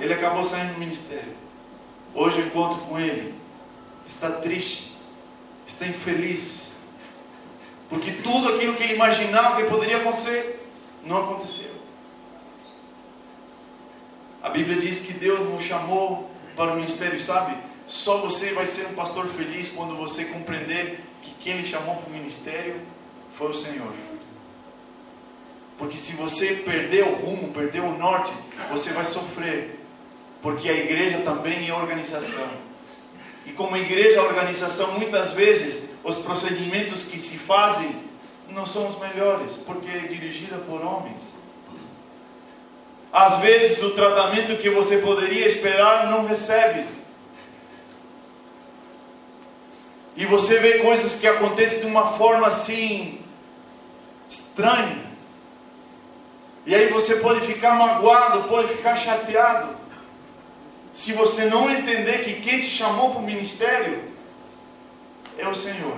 Ele 0.00 0.12
acabou 0.12 0.44
saindo 0.44 0.74
do 0.74 0.80
ministério. 0.80 1.43
Hoje 2.14 2.38
eu 2.38 2.46
encontro 2.46 2.80
com 2.82 2.98
ele. 2.98 3.34
Está 4.06 4.30
triste, 4.30 4.96
está 5.66 5.86
infeliz. 5.86 6.74
Porque 7.88 8.12
tudo 8.12 8.54
aquilo 8.54 8.74
que 8.74 8.82
ele 8.82 8.94
imaginava 8.94 9.56
que 9.56 9.68
poderia 9.68 9.98
acontecer, 9.98 10.64
não 11.04 11.24
aconteceu. 11.24 11.72
A 14.42 14.50
Bíblia 14.50 14.76
diz 14.76 14.98
que 14.98 15.12
Deus 15.12 15.40
nos 15.50 15.62
chamou 15.62 16.30
para 16.54 16.72
o 16.72 16.76
ministério, 16.76 17.20
sabe? 17.20 17.56
Só 17.86 18.18
você 18.18 18.52
vai 18.52 18.66
ser 18.66 18.86
um 18.86 18.94
pastor 18.94 19.26
feliz 19.26 19.68
quando 19.68 19.96
você 19.96 20.26
compreender 20.26 21.00
que 21.22 21.30
quem 21.40 21.58
lhe 21.58 21.64
chamou 21.64 21.96
para 21.96 22.10
o 22.10 22.12
ministério 22.12 22.80
foi 23.32 23.50
o 23.50 23.54
Senhor. 23.54 23.92
Porque 25.76 25.96
se 25.96 26.12
você 26.12 26.54
perder 26.56 27.04
o 27.04 27.14
rumo, 27.14 27.52
perder 27.52 27.80
o 27.80 27.98
norte, 27.98 28.32
você 28.70 28.90
vai 28.90 29.04
sofrer. 29.04 29.80
Porque 30.44 30.68
a 30.68 30.74
igreja 30.74 31.22
também 31.24 31.70
é 31.70 31.72
organização. 31.72 32.46
E 33.46 33.52
como 33.52 33.78
igreja, 33.78 34.20
a 34.20 34.24
organização, 34.24 34.92
muitas 34.92 35.30
vezes, 35.30 35.88
os 36.04 36.16
procedimentos 36.16 37.02
que 37.02 37.18
se 37.18 37.38
fazem 37.38 37.96
não 38.50 38.66
são 38.66 38.86
os 38.86 38.98
melhores, 38.98 39.54
porque 39.54 39.88
é 39.88 40.00
dirigida 40.00 40.58
por 40.58 40.84
homens. 40.84 41.22
Às 43.10 43.38
vezes, 43.38 43.82
o 43.82 43.92
tratamento 43.92 44.60
que 44.60 44.68
você 44.68 44.98
poderia 44.98 45.46
esperar 45.46 46.10
não 46.10 46.26
recebe. 46.26 46.84
E 50.14 50.26
você 50.26 50.58
vê 50.58 50.80
coisas 50.80 51.18
que 51.18 51.26
acontecem 51.26 51.80
de 51.80 51.86
uma 51.86 52.18
forma 52.18 52.48
assim 52.48 53.18
estranha. 54.28 55.06
E 56.66 56.74
aí 56.74 56.88
você 56.88 57.16
pode 57.16 57.40
ficar 57.46 57.76
magoado, 57.76 58.46
pode 58.46 58.68
ficar 58.68 58.94
chateado. 58.96 59.83
Se 60.94 61.12
você 61.12 61.46
não 61.46 61.68
entender 61.68 62.24
que 62.24 62.34
quem 62.34 62.60
te 62.60 62.70
chamou 62.70 63.10
para 63.10 63.18
o 63.18 63.24
ministério 63.24 64.00
é 65.36 65.46
o 65.48 65.54
Senhor. 65.54 65.96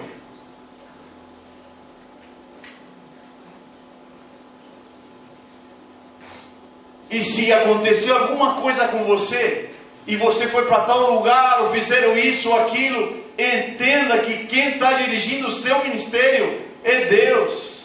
E 7.11 7.21
se 7.21 7.53
aconteceu 7.53 8.17
alguma 8.17 8.55
coisa 8.55 8.89
com 8.89 9.05
você, 9.05 9.69
e 10.07 10.17
você 10.17 10.47
foi 10.47 10.65
para 10.65 10.81
tal 10.81 11.13
lugar, 11.13 11.61
ou 11.63 11.73
fizeram 11.73 12.17
isso 12.17 12.49
ou 12.49 12.59
aquilo, 12.59 13.23
entenda 13.39 14.21
que 14.21 14.47
quem 14.47 14.71
está 14.71 14.95
dirigindo 14.95 15.49
o 15.49 15.53
seu 15.53 15.85
ministério 15.85 16.63
é 16.83 17.05
Deus. 17.05 17.85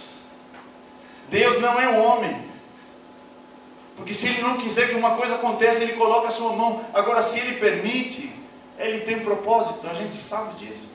Deus 1.30 1.60
não 1.60 1.80
é 1.80 1.90
um 1.90 2.06
homem. 2.06 2.41
Porque 4.02 4.16
se 4.16 4.28
ele 4.28 4.42
não 4.42 4.58
quiser 4.58 4.90
que 4.90 4.96
uma 4.96 5.16
coisa 5.16 5.36
aconteça, 5.36 5.84
ele 5.84 5.94
coloca 5.94 6.28
a 6.28 6.32
sua 6.32 6.54
mão. 6.54 6.84
Agora, 6.92 7.22
se 7.22 7.38
ele 7.38 7.60
permite, 7.60 8.34
ele 8.80 9.02
tem 9.02 9.20
propósito, 9.20 9.86
a 9.88 9.94
gente 9.94 10.16
sabe 10.16 10.56
disso. 10.56 10.90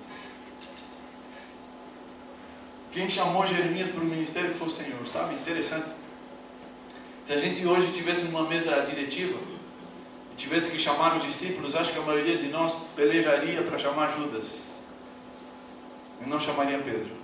Quem 2.91 3.09
chamou 3.09 3.47
Jeremias 3.47 3.93
para 3.93 4.01
o 4.01 4.05
ministério 4.05 4.53
foi 4.53 4.67
o 4.67 4.71
Senhor, 4.73 5.07
sabe? 5.07 5.35
Interessante. 5.35 5.87
Se 7.25 7.33
a 7.33 7.39
gente 7.39 7.65
hoje 7.65 7.93
tivesse 7.93 8.23
uma 8.23 8.43
mesa 8.43 8.81
diretiva, 8.81 9.39
e 10.33 10.35
tivesse 10.35 10.69
que 10.69 10.79
chamar 10.79 11.17
os 11.17 11.23
discípulos, 11.23 11.77
acho 11.77 11.93
que 11.93 11.99
a 11.99 12.03
maioria 12.03 12.37
de 12.37 12.49
nós 12.49 12.75
pelejaria 12.97 13.63
para 13.63 13.79
chamar 13.79 14.17
Judas. 14.17 14.81
E 16.21 16.29
não 16.29 16.41
chamaria 16.41 16.79
Pedro. 16.79 17.15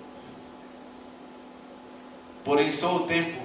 Porém, 2.45 2.71
só 2.71 2.99
o 2.99 3.07
tempo 3.09 3.43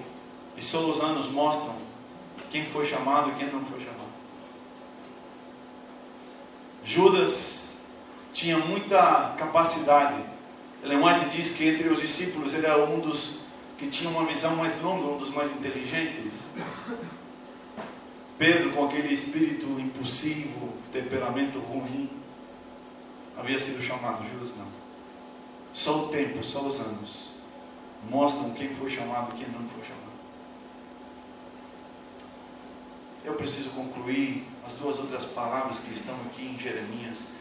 e 0.55 0.61
só 0.61 0.81
os 0.81 1.01
anos 1.01 1.31
mostram 1.31 1.87
quem 2.49 2.65
foi 2.65 2.85
chamado 2.85 3.31
e 3.31 3.35
quem 3.35 3.51
não 3.51 3.63
foi 3.63 3.79
chamado. 3.79 3.97
Judas 6.83 7.79
tinha 8.33 8.57
muita 8.57 9.35
capacidade. 9.37 10.21
Ellen 10.83 11.01
diz 11.29 11.51
que 11.51 11.67
entre 11.67 11.89
os 11.89 11.99
discípulos 11.99 12.53
ele 12.53 12.65
era 12.65 12.83
um 12.85 12.99
dos 12.99 13.41
que 13.77 13.87
tinha 13.87 14.09
uma 14.09 14.25
visão 14.25 14.55
mais 14.55 14.81
longa, 14.81 15.07
um 15.07 15.17
dos 15.17 15.29
mais 15.29 15.51
inteligentes. 15.51 16.33
Pedro, 18.37 18.71
com 18.73 18.85
aquele 18.85 19.13
espírito 19.13 19.65
impulsivo, 19.79 20.73
temperamento 20.91 21.59
ruim, 21.59 22.09
havia 23.37 23.59
sido 23.59 23.81
chamado. 23.81 24.23
Judas 24.27 24.55
não. 24.55 24.67
Só 25.73 26.05
o 26.05 26.07
tempo, 26.09 26.43
só 26.43 26.61
os 26.61 26.79
anos 26.79 27.37
mostram 28.09 28.51
quem 28.51 28.73
foi 28.73 28.89
chamado 28.89 29.33
e 29.35 29.43
quem 29.43 29.51
não 29.51 29.67
foi 29.67 29.83
chamado. 29.83 30.06
Eu 33.27 33.33
preciso 33.33 33.71
concluir 33.71 34.41
as 34.65 34.71
duas 34.71 34.97
outras 34.97 35.25
palavras 35.25 35.77
que 35.79 35.93
estão 35.93 36.15
aqui 36.27 36.43
em 36.43 36.57
Jeremias. 36.57 37.31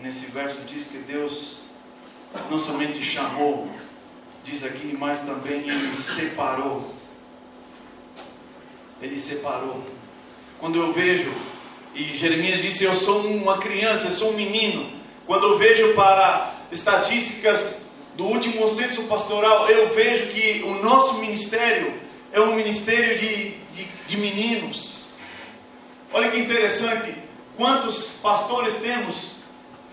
Nesse 0.00 0.26
verso 0.26 0.60
diz 0.68 0.84
que 0.84 0.98
Deus 0.98 1.62
não 2.48 2.60
somente 2.60 3.02
chamou, 3.02 3.68
diz 4.44 4.62
aqui, 4.62 4.96
mas 4.96 5.22
também 5.22 5.68
Ele 5.68 5.96
separou. 5.96 6.88
Ele 9.00 9.18
separou. 9.18 9.84
Quando 10.60 10.78
eu 10.78 10.92
vejo, 10.92 11.32
e 11.92 12.16
Jeremias 12.16 12.62
disse: 12.62 12.84
Eu 12.84 12.94
sou 12.94 13.26
uma 13.26 13.58
criança, 13.58 14.06
eu 14.06 14.12
sou 14.12 14.30
um 14.30 14.36
menino. 14.36 14.92
Quando 15.26 15.48
eu 15.48 15.58
vejo 15.58 15.92
para 15.94 16.54
estatísticas 16.70 17.80
do 18.16 18.26
último 18.26 18.68
censo 18.68 19.02
pastoral, 19.08 19.68
eu 19.68 19.92
vejo 19.92 20.28
que 20.28 20.62
o 20.62 20.80
nosso 20.80 21.18
ministério 21.18 21.94
é 22.30 22.40
um 22.40 22.54
ministério 22.54 23.18
de, 23.18 23.56
de, 23.72 23.84
de 24.06 24.16
meninos. 24.16 24.91
Olha 26.14 26.30
que 26.30 26.38
interessante, 26.38 27.14
quantos 27.56 28.18
pastores 28.22 28.74
temos 28.74 29.36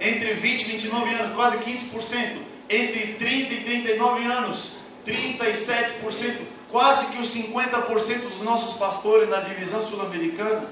entre 0.02 0.34
20 0.34 0.62
e 0.62 0.66
29 0.66 1.14
anos, 1.14 1.36
quase 1.36 1.58
15%, 1.58 2.38
entre 2.70 3.14
30 3.14 3.54
e 3.54 3.64
39 3.64 4.26
anos, 4.26 4.74
37%, 5.08 6.38
quase 6.70 7.06
que 7.08 7.22
os 7.22 7.34
50% 7.34 8.20
dos 8.30 8.42
nossos 8.42 8.78
pastores 8.78 9.30
na 9.30 9.40
divisão 9.40 9.86
sul-americana 9.86 10.68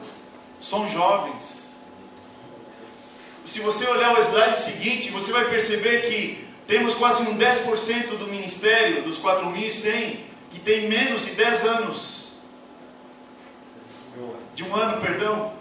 são 0.60 0.90
jovens. 0.92 1.68
Se 3.46 3.62
você 3.62 3.88
olhar 3.88 4.18
o 4.18 4.22
slide 4.22 4.60
seguinte, 4.60 5.10
você 5.10 5.32
vai 5.32 5.46
perceber 5.46 6.02
que 6.10 6.46
temos 6.68 6.94
quase 6.96 7.24
um 7.24 7.38
10% 7.38 8.18
do 8.18 8.28
ministério, 8.28 9.04
dos 9.04 9.18
4.100, 9.18 10.18
que 10.52 10.60
tem 10.60 10.90
menos 10.90 11.26
de 11.26 11.32
10 11.32 11.64
anos 11.64 12.18
de 14.58 14.64
um 14.64 14.76
ano, 14.76 15.00
perdão, 15.00 15.54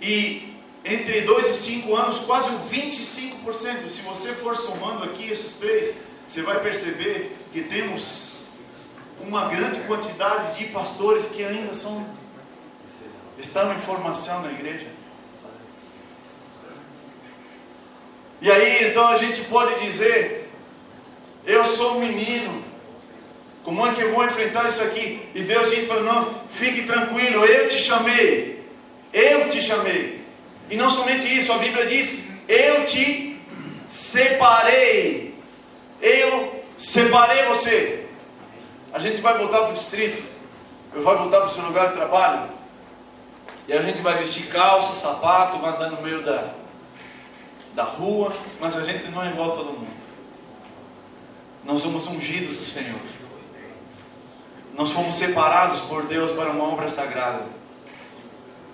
e 0.00 0.54
entre 0.82 1.20
2 1.20 1.46
e 1.46 1.52
5 1.52 1.94
anos, 1.94 2.20
quase 2.20 2.48
o 2.48 2.58
25%. 2.70 3.90
Se 3.90 4.00
você 4.00 4.32
for 4.32 4.56
somando 4.56 5.04
aqui 5.04 5.30
esses 5.30 5.56
três, 5.56 5.94
você 6.26 6.40
vai 6.40 6.58
perceber 6.60 7.36
que 7.52 7.60
temos 7.60 8.38
uma 9.20 9.48
grande 9.48 9.80
quantidade 9.80 10.58
de 10.58 10.68
pastores 10.68 11.26
que 11.26 11.44
ainda 11.44 11.74
são 11.74 12.18
estão 13.38 13.74
em 13.74 13.78
formação 13.78 14.40
na 14.40 14.52
igreja. 14.52 14.86
E 18.40 18.50
aí 18.50 18.88
então 18.88 19.06
a 19.08 19.18
gente 19.18 19.42
pode 19.42 19.84
dizer: 19.84 20.50
eu 21.44 21.66
sou 21.66 21.98
um 21.98 22.00
menino, 22.00 22.64
como 23.64 23.86
é 23.86 23.92
que 23.92 24.00
eu 24.00 24.14
vou 24.14 24.24
enfrentar 24.24 24.68
isso 24.68 24.82
aqui? 24.82 25.28
E 25.34 25.42
Deus 25.42 25.70
diz 25.70 25.84
para 25.84 26.00
nós: 26.00 26.26
fique 26.52 26.86
tranquilo, 26.86 27.44
eu 27.44 27.68
te 27.68 27.78
chamei. 27.78 28.64
Eu 29.12 29.48
te 29.50 29.62
chamei. 29.62 30.20
E 30.70 30.76
não 30.76 30.90
somente 30.90 31.26
isso, 31.26 31.52
a 31.52 31.58
Bíblia 31.58 31.86
diz: 31.86 32.24
eu 32.48 32.86
te 32.86 33.40
separei. 33.86 35.34
Eu 36.00 36.62
separei 36.78 37.44
você. 37.44 38.06
A 38.92 38.98
gente 38.98 39.20
vai 39.20 39.36
voltar 39.36 39.60
para 39.60 39.70
o 39.70 39.74
distrito. 39.74 40.22
Eu 40.92 41.02
vou 41.02 41.16
voltar 41.16 41.38
para 41.38 41.46
o 41.46 41.50
seu 41.50 41.62
lugar 41.64 41.88
de 41.88 41.94
trabalho. 41.94 42.48
E 43.68 43.72
a 43.72 43.82
gente 43.82 44.00
vai 44.00 44.18
vestir 44.18 44.48
calça, 44.48 44.94
sapato, 44.94 45.58
vai 45.58 45.70
andar 45.70 45.90
no 45.90 46.02
meio 46.02 46.22
da, 46.22 46.54
da 47.74 47.84
rua. 47.84 48.32
Mas 48.58 48.76
a 48.76 48.84
gente 48.84 49.08
não 49.10 49.22
é 49.22 49.30
igual 49.30 49.52
a 49.52 49.56
todo 49.56 49.72
mundo. 49.72 50.00
Nós 51.64 51.82
somos 51.82 52.06
ungidos 52.08 52.56
do 52.56 52.64
Senhor. 52.64 52.98
Nós 54.80 54.92
fomos 54.92 55.14
separados 55.16 55.80
por 55.80 56.06
Deus 56.06 56.30
para 56.30 56.52
uma 56.52 56.64
obra 56.64 56.88
sagrada. 56.88 57.44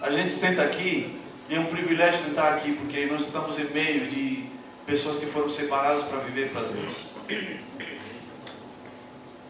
A 0.01 0.09
gente 0.09 0.33
senta 0.33 0.63
aqui 0.63 1.21
e 1.49 1.57
é 1.57 1.59
um 1.59 1.67
privilégio 1.67 2.21
sentar 2.21 2.53
aqui 2.53 2.75
porque 2.75 3.07
nós 3.07 3.23
estamos 3.23 3.59
em 3.59 3.65
meio 3.73 4.07
de 4.07 4.49
pessoas 4.87 5.19
que 5.19 5.27
foram 5.27 5.51
separadas 5.51 6.05
para 6.05 6.21
viver 6.21 6.53
para 6.53 6.63
Deus. 6.63 6.95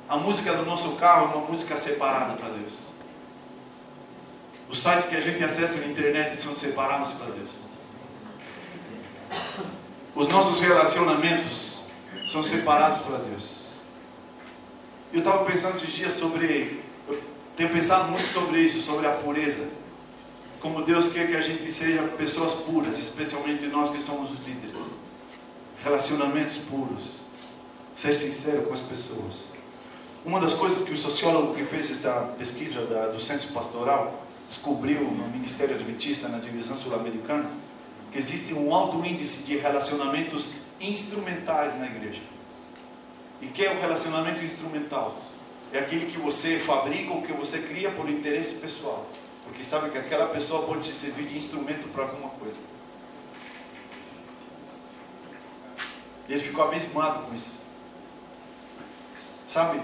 A 0.09 0.17
música 0.17 0.55
do 0.55 0.65
nosso 0.65 0.93
carro 0.93 1.31
é 1.31 1.37
uma 1.37 1.47
música 1.47 1.77
separada 1.77 2.33
para 2.39 2.49
Deus. 2.49 2.87
Os 4.71 4.79
sites 4.79 5.11
que 5.11 5.17
a 5.17 5.21
gente 5.21 5.45
acessa 5.45 5.77
na 5.79 5.89
internet 5.89 6.41
são 6.41 6.57
separados 6.57 7.13
para 7.19 7.35
Deus. 7.35 7.51
Os 10.15 10.27
nossos 10.29 10.59
relacionamentos 10.59 11.83
são 12.33 12.43
separados 12.43 13.01
para 13.01 13.19
Deus. 13.19 13.56
Eu 15.13 15.21
estava 15.21 15.45
pensando 15.45 15.77
esses 15.77 15.93
dias 15.93 16.13
sobre. 16.13 16.83
Eu 17.09 17.21
tenho 17.57 17.71
pensado 17.71 18.11
muito 18.11 18.27
sobre 18.27 18.61
isso, 18.61 18.81
sobre 18.81 19.07
a 19.07 19.13
pureza. 19.13 19.69
Como 20.61 20.83
Deus 20.83 21.09
quer 21.09 21.29
que 21.29 21.37
a 21.37 21.41
gente 21.41 21.71
seja 21.71 22.03
pessoas 22.19 22.53
puras, 22.55 22.99
especialmente 22.99 23.67
nós 23.67 23.91
que 23.91 24.01
somos 24.01 24.31
os 24.33 24.39
líderes. 24.45 24.77
Relacionamentos 25.85 26.59
puros. 26.59 27.17
Ser 27.95 28.15
sincero 28.15 28.63
com 28.63 28.75
as 28.75 28.81
pessoas. 28.81 29.35
Uma 30.25 30.41
das 30.41 30.55
coisas 30.55 30.83
que 30.83 30.93
o 30.93 30.99
sociólogo 30.99 31.55
que 31.55 31.65
fez 31.65 31.91
essa 31.91 32.35
pesquisa 32.37 32.85
da, 32.87 33.07
do 33.07 33.21
censo 33.21 33.53
pastoral 33.53 34.27
descobriu 34.49 35.03
no 35.03 35.29
Ministério 35.29 35.77
Adventista, 35.77 36.29
na 36.29 36.39
divisão 36.39 36.77
sul-americana, 36.77 37.49
que 38.11 38.19
existe 38.19 38.53
um 38.53 38.75
alto 38.75 39.05
índice 39.07 39.45
de 39.45 39.57
relacionamentos 39.57 40.51
instrumentais 40.81 41.79
na 41.79 41.87
igreja. 41.87 42.21
E 43.41 43.47
que 43.47 43.65
é 43.65 43.73
o 43.73 43.81
relacionamento 43.81 44.43
instrumental? 44.43 45.17
É 45.73 45.79
aquele 45.79 46.07
que 46.07 46.19
você 46.19 46.59
fabrica 46.59 47.13
ou 47.13 47.23
que 47.23 47.33
você 47.33 47.59
cria 47.59 47.91
por 47.91 48.09
interesse 48.09 48.57
pessoal. 48.57 49.07
Porque 49.45 49.63
sabe 49.63 49.91
que 49.91 49.99
aquela 49.99 50.27
pessoa 50.29 50.67
pode 50.67 50.89
te 50.89 50.93
servir 50.93 51.27
de 51.27 51.37
instrumento 51.37 51.89
para 51.93 52.05
alguma 52.05 52.31
coisa. 52.31 52.57
E 56.29 56.33
ele 56.33 56.43
ficou 56.43 56.65
abismado 56.65 57.25
com 57.25 57.35
isso. 57.35 57.61
Sabe, 59.47 59.81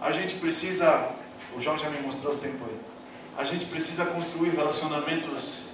a 0.00 0.12
gente 0.12 0.36
precisa, 0.36 1.10
o 1.56 1.60
João 1.60 1.78
já 1.78 1.90
me 1.90 2.00
mostrou 2.00 2.34
o 2.34 2.38
tempo 2.38 2.64
aí. 2.64 2.78
A 3.36 3.44
gente 3.44 3.66
precisa 3.66 4.06
construir 4.06 4.50
relacionamentos 4.50 5.64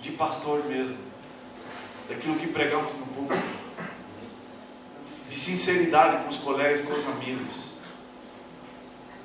de 0.00 0.10
pastor 0.12 0.64
mesmo. 0.66 0.98
Daquilo 2.08 2.36
que 2.36 2.48
pregamos 2.48 2.92
no 2.92 3.06
público. 3.06 3.42
De 5.40 5.46
sinceridade 5.46 6.22
com 6.22 6.28
os 6.28 6.36
colegas, 6.36 6.82
com 6.82 6.92
os 6.92 7.06
amigos. 7.06 7.70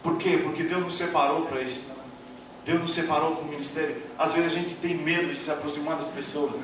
Por 0.02 0.18
quê? 0.18 0.40
Porque 0.42 0.64
Deus 0.64 0.82
nos 0.82 0.96
separou 0.96 1.46
para 1.46 1.60
isso. 1.60 1.94
Deus 2.64 2.80
nos 2.80 2.94
separou 2.94 3.36
para 3.36 3.44
o 3.44 3.50
ministério. 3.50 4.02
Às 4.18 4.32
vezes 4.32 4.54
a 4.54 4.56
gente 4.56 4.76
tem 4.76 4.96
medo 4.96 5.34
de 5.34 5.44
se 5.44 5.52
aproximar 5.52 5.98
das 5.98 6.08
pessoas, 6.08 6.56
né? 6.56 6.64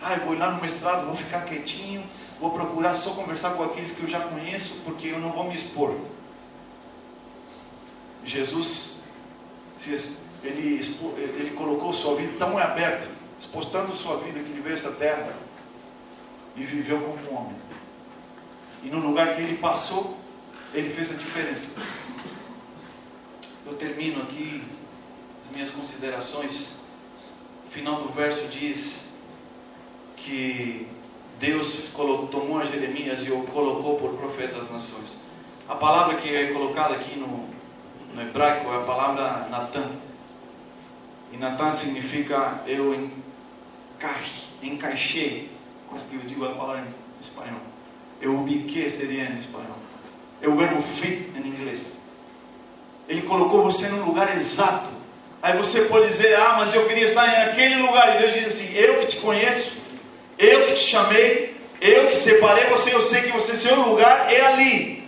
Ah, 0.00 0.14
eu 0.14 0.24
vou 0.24 0.38
lá 0.38 0.52
no 0.52 0.62
mestrado, 0.62 1.06
vou 1.06 1.16
ficar 1.16 1.40
quietinho, 1.40 2.04
vou 2.38 2.52
procurar 2.52 2.94
só 2.94 3.10
conversar 3.10 3.54
com 3.54 3.64
aqueles 3.64 3.90
que 3.90 4.04
eu 4.04 4.08
já 4.08 4.20
conheço, 4.20 4.82
porque 4.84 5.08
eu 5.08 5.18
não 5.18 5.32
vou 5.32 5.48
me 5.48 5.54
expor. 5.56 5.96
Jesus, 8.24 9.00
ele, 10.44 10.80
ele 11.14 11.54
colocou 11.56 11.92
sua 11.92 12.14
vida 12.14 12.34
tão 12.38 12.56
aberta, 12.56 13.08
expostando 13.36 13.96
sua 13.96 14.18
vida 14.18 14.38
que 14.38 14.48
ele 14.48 14.60
veio 14.60 14.76
essa 14.76 14.92
terra 14.92 15.34
e 16.54 16.62
viveu 16.62 17.00
como 17.00 17.32
um 17.32 17.36
homem. 17.36 17.72
E 18.82 18.88
no 18.88 18.98
lugar 18.98 19.36
que 19.36 19.42
ele 19.42 19.58
passou, 19.58 20.18
ele 20.74 20.90
fez 20.90 21.10
a 21.10 21.14
diferença. 21.14 21.80
Eu 23.64 23.74
termino 23.74 24.22
aqui 24.22 24.62
minhas 25.52 25.70
considerações, 25.70 26.80
o 27.64 27.68
final 27.68 28.02
do 28.02 28.08
verso 28.08 28.48
diz 28.48 29.12
que 30.16 30.88
Deus 31.38 31.90
tomou 32.30 32.60
a 32.60 32.64
Jeremias 32.64 33.26
e 33.26 33.30
o 33.30 33.42
colocou 33.44 33.98
por 33.98 34.14
profeta 34.14 34.58
das 34.58 34.70
nações. 34.70 35.16
A 35.68 35.74
palavra 35.74 36.16
que 36.16 36.34
é 36.34 36.52
colocada 36.52 36.94
aqui 36.94 37.18
no, 37.18 37.48
no 38.14 38.22
hebraico 38.22 38.70
é 38.70 38.76
a 38.76 38.80
palavra 38.80 39.48
Natan. 39.48 39.90
E 41.32 41.36
Natan 41.36 41.72
significa 41.72 42.62
eu 42.66 43.10
encaixei. 44.62 45.50
Quase 45.88 46.06
que 46.06 46.16
eu 46.16 46.20
digo 46.20 46.44
a 46.44 46.54
palavra 46.54 46.82
em 46.82 47.20
espanhol. 47.20 47.71
Eu 48.22 48.36
ubiquei 48.36 48.88
seria 48.88 49.24
em 49.24 49.38
espanhol. 49.38 49.76
Eu 50.40 50.56
verbo 50.56 50.80
fit 50.80 51.28
em 51.36 51.48
inglês. 51.48 51.98
Ele 53.08 53.22
colocou 53.22 53.62
você 53.62 53.88
no 53.88 54.06
lugar 54.06 54.34
exato 54.36 55.02
Aí 55.42 55.56
você 55.56 55.82
pode 55.82 56.06
dizer, 56.06 56.36
ah, 56.36 56.54
mas 56.56 56.72
eu 56.72 56.86
queria 56.86 57.02
estar 57.02 57.26
naquele 57.26 57.82
lugar. 57.82 58.14
E 58.14 58.18
Deus 58.20 58.32
diz 58.32 58.46
assim: 58.46 58.72
Eu 58.76 59.00
que 59.00 59.06
te 59.06 59.16
conheço, 59.16 59.72
eu 60.38 60.66
que 60.66 60.74
te 60.74 60.84
chamei, 60.84 61.56
eu 61.80 62.06
que 62.06 62.14
separei 62.14 62.66
você, 62.66 62.94
eu 62.94 63.02
sei 63.02 63.22
que 63.22 63.32
você, 63.32 63.56
seu 63.56 63.74
lugar 63.80 64.32
é 64.32 64.40
ali. 64.40 65.02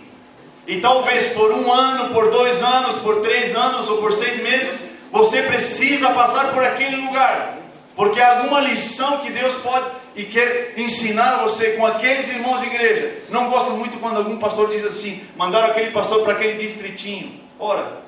E 0.67 0.81
talvez 0.81 1.27
por 1.27 1.51
um 1.53 1.71
ano, 1.71 2.13
por 2.13 2.31
dois 2.31 2.61
anos, 2.61 2.95
por 2.95 3.21
três 3.21 3.55
anos 3.55 3.87
ou 3.87 3.99
por 3.99 4.11
seis 4.11 4.43
meses, 4.43 4.89
você 5.09 5.41
precisa 5.43 6.09
passar 6.09 6.53
por 6.53 6.61
aquele 6.61 6.97
lugar. 6.97 7.59
Porque 7.95 8.19
há 8.19 8.39
alguma 8.39 8.59
lição 8.59 9.19
que 9.19 9.31
Deus 9.31 9.55
pode 9.55 9.85
e 10.15 10.23
quer 10.23 10.73
ensinar 10.77 11.37
você 11.37 11.71
com 11.71 11.85
aqueles 11.85 12.29
irmãos 12.29 12.61
de 12.61 12.67
igreja. 12.67 13.21
Não 13.29 13.49
gosto 13.49 13.71
muito 13.71 13.99
quando 13.99 14.17
algum 14.17 14.37
pastor 14.37 14.69
diz 14.69 14.83
assim: 14.83 15.21
mandaram 15.35 15.69
aquele 15.69 15.91
pastor 15.91 16.23
para 16.23 16.33
aquele 16.33 16.55
distritinho. 16.55 17.41
Ora, 17.59 18.05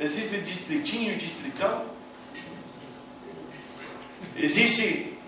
Existe 0.00 0.38
distritinho 0.38 1.12
e 1.12 1.16
distrital? 1.16 1.84
Existe. 4.36 5.18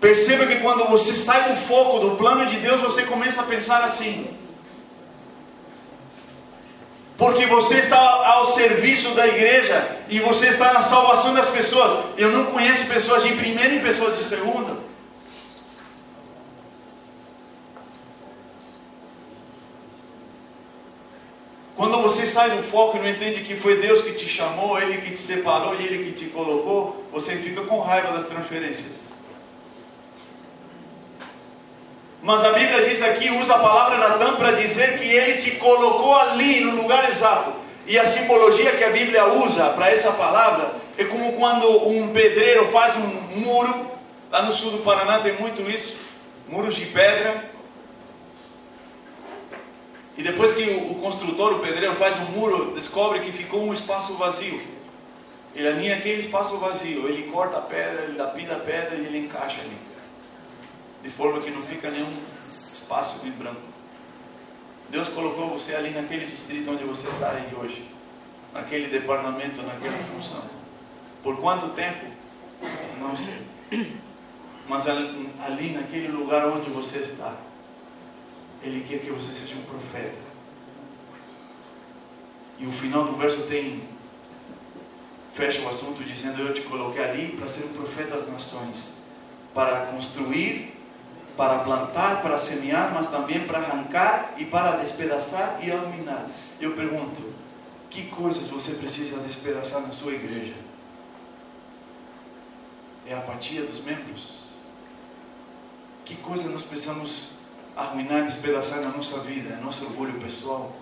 Perceba 0.00 0.46
que 0.46 0.60
quando 0.60 0.88
você 0.88 1.14
sai 1.14 1.50
do 1.50 1.56
foco 1.56 1.98
do 1.98 2.16
plano 2.16 2.46
de 2.46 2.56
Deus, 2.56 2.80
você 2.80 3.02
começa 3.02 3.42
a 3.42 3.44
pensar 3.44 3.84
assim. 3.84 4.34
Porque 7.18 7.44
você 7.44 7.80
está 7.80 7.98
ao 7.98 8.46
serviço 8.46 9.10
da 9.10 9.26
igreja 9.26 9.98
e 10.08 10.20
você 10.20 10.48
está 10.48 10.72
na 10.72 10.80
salvação 10.80 11.34
das 11.34 11.48
pessoas. 11.50 12.06
Eu 12.16 12.32
não 12.32 12.46
conheço 12.46 12.86
pessoas 12.86 13.22
de 13.22 13.34
primeira 13.34 13.74
e 13.74 13.80
pessoas 13.80 14.16
de 14.16 14.24
segunda. 14.24 14.74
Quando 21.80 22.02
você 22.02 22.26
sai 22.26 22.50
do 22.50 22.62
foco 22.62 22.98
e 22.98 23.00
não 23.00 23.08
entende 23.08 23.42
que 23.42 23.56
foi 23.56 23.78
Deus 23.78 24.02
que 24.02 24.12
te 24.12 24.28
chamou, 24.28 24.78
Ele 24.78 25.00
que 25.00 25.12
te 25.12 25.16
separou 25.16 25.74
e 25.74 25.82
Ele 25.82 26.04
que 26.04 26.12
te 26.12 26.26
colocou, 26.26 27.06
você 27.10 27.36
fica 27.36 27.62
com 27.62 27.80
raiva 27.80 28.12
das 28.12 28.26
transferências. 28.26 29.14
Mas 32.22 32.44
a 32.44 32.52
Bíblia 32.52 32.86
diz 32.86 33.00
aqui, 33.00 33.30
usa 33.30 33.54
a 33.54 33.60
palavra 33.60 33.96
Natan 33.96 34.36
para 34.36 34.52
dizer 34.52 34.98
que 34.98 35.06
Ele 35.06 35.38
te 35.38 35.52
colocou 35.52 36.14
ali, 36.16 36.60
no 36.60 36.82
lugar 36.82 37.08
exato. 37.08 37.54
E 37.86 37.98
a 37.98 38.04
simbologia 38.04 38.76
que 38.76 38.84
a 38.84 38.90
Bíblia 38.90 39.24
usa 39.26 39.70
para 39.70 39.90
essa 39.90 40.12
palavra 40.12 40.74
é 40.98 41.04
como 41.04 41.32
quando 41.32 41.88
um 41.88 42.12
pedreiro 42.12 42.68
faz 42.68 42.94
um 42.94 43.38
muro, 43.38 43.90
lá 44.30 44.42
no 44.42 44.52
sul 44.52 44.72
do 44.72 44.84
Paraná 44.84 45.20
tem 45.20 45.32
muito 45.32 45.62
isso, 45.62 45.96
muros 46.46 46.74
de 46.74 46.84
pedra, 46.84 47.49
e 50.20 50.22
depois 50.22 50.52
que 50.52 50.62
o, 50.64 50.96
construtor, 50.96 51.54
o 51.54 51.60
pedreiro, 51.60 51.96
faz 51.96 52.18
um 52.18 52.32
muro, 52.32 52.74
descobre 52.74 53.20
que 53.20 53.32
ficou 53.32 53.64
um 53.64 53.72
espaço 53.72 54.12
vazio. 54.18 54.60
Ele 55.54 55.66
alinha 55.66 55.96
aquele 55.96 56.20
espaço 56.20 56.58
vazio, 56.58 57.08
ele 57.08 57.30
corta 57.30 57.56
a 57.56 57.62
pedra, 57.62 58.02
ele 58.02 58.18
lapida 58.18 58.56
a 58.56 58.58
pedra 58.58 58.96
e 58.98 59.06
ele 59.06 59.18
encaixa 59.20 59.62
ali. 59.62 59.78
De 61.02 61.08
forma 61.08 61.40
que 61.40 61.50
não 61.50 61.62
fica 61.62 61.90
nenhum 61.90 62.08
espaço 62.70 63.26
em 63.26 63.30
branco. 63.30 63.62
Deus 64.90 65.08
colocou 65.08 65.48
você 65.48 65.74
ali 65.74 65.88
naquele 65.88 66.26
distrito 66.26 66.70
onde 66.70 66.84
você 66.84 67.08
está 67.08 67.30
aí 67.30 67.48
hoje. 67.58 67.82
Naquele 68.52 68.88
departamento, 68.88 69.62
naquela 69.62 69.96
função. 70.04 70.44
Por 71.22 71.40
quanto 71.40 71.70
tempo? 71.70 72.04
Não 73.00 73.16
sei. 73.16 73.96
Mas 74.68 74.86
ali 74.86 75.72
naquele 75.72 76.08
lugar 76.08 76.46
onde 76.46 76.68
você 76.68 76.98
está 76.98 77.38
ele 78.62 78.84
quer 78.88 79.00
que 79.00 79.10
você 79.10 79.32
seja 79.32 79.54
um 79.54 79.62
profeta. 79.62 80.30
E 82.58 82.66
o 82.66 82.72
final 82.72 83.04
do 83.04 83.16
verso 83.16 83.42
tem 83.42 83.82
fecha 85.32 85.62
o 85.62 85.68
assunto 85.68 86.04
dizendo: 86.04 86.40
Eu 86.40 86.52
te 86.52 86.60
coloquei 86.62 87.02
ali 87.02 87.28
para 87.36 87.48
ser 87.48 87.64
um 87.64 87.72
profeta 87.72 88.16
das 88.16 88.28
nações, 88.28 88.92
para 89.54 89.86
construir, 89.86 90.78
para 91.36 91.60
plantar, 91.60 92.20
para 92.20 92.36
semear, 92.36 92.92
mas 92.92 93.06
também 93.06 93.46
para 93.46 93.58
arrancar 93.58 94.34
e 94.36 94.44
para 94.44 94.76
despedaçar 94.76 95.58
e 95.62 95.70
eliminar. 95.70 96.26
Eu 96.60 96.72
pergunto: 96.72 97.32
que 97.88 98.06
coisas 98.08 98.46
você 98.46 98.72
precisa 98.72 99.20
despedaçar 99.20 99.80
na 99.80 99.92
sua 99.92 100.12
igreja? 100.12 100.54
É 103.06 103.14
a 103.14 103.18
apatia 103.18 103.62
dos 103.62 103.82
membros? 103.82 104.38
Que 106.04 106.14
coisa 106.16 106.48
nós 106.50 106.62
precisamos 106.62 107.39
arruinar, 107.76 108.24
despedaçar 108.24 108.80
na 108.80 108.90
nossa 108.90 109.20
vida, 109.20 109.56
nosso 109.56 109.84
orgulho 109.86 110.20
pessoal. 110.20 110.76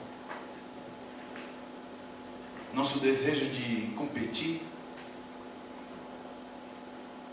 nosso 2.74 3.00
desejo 3.00 3.46
de 3.46 3.92
competir, 3.96 4.60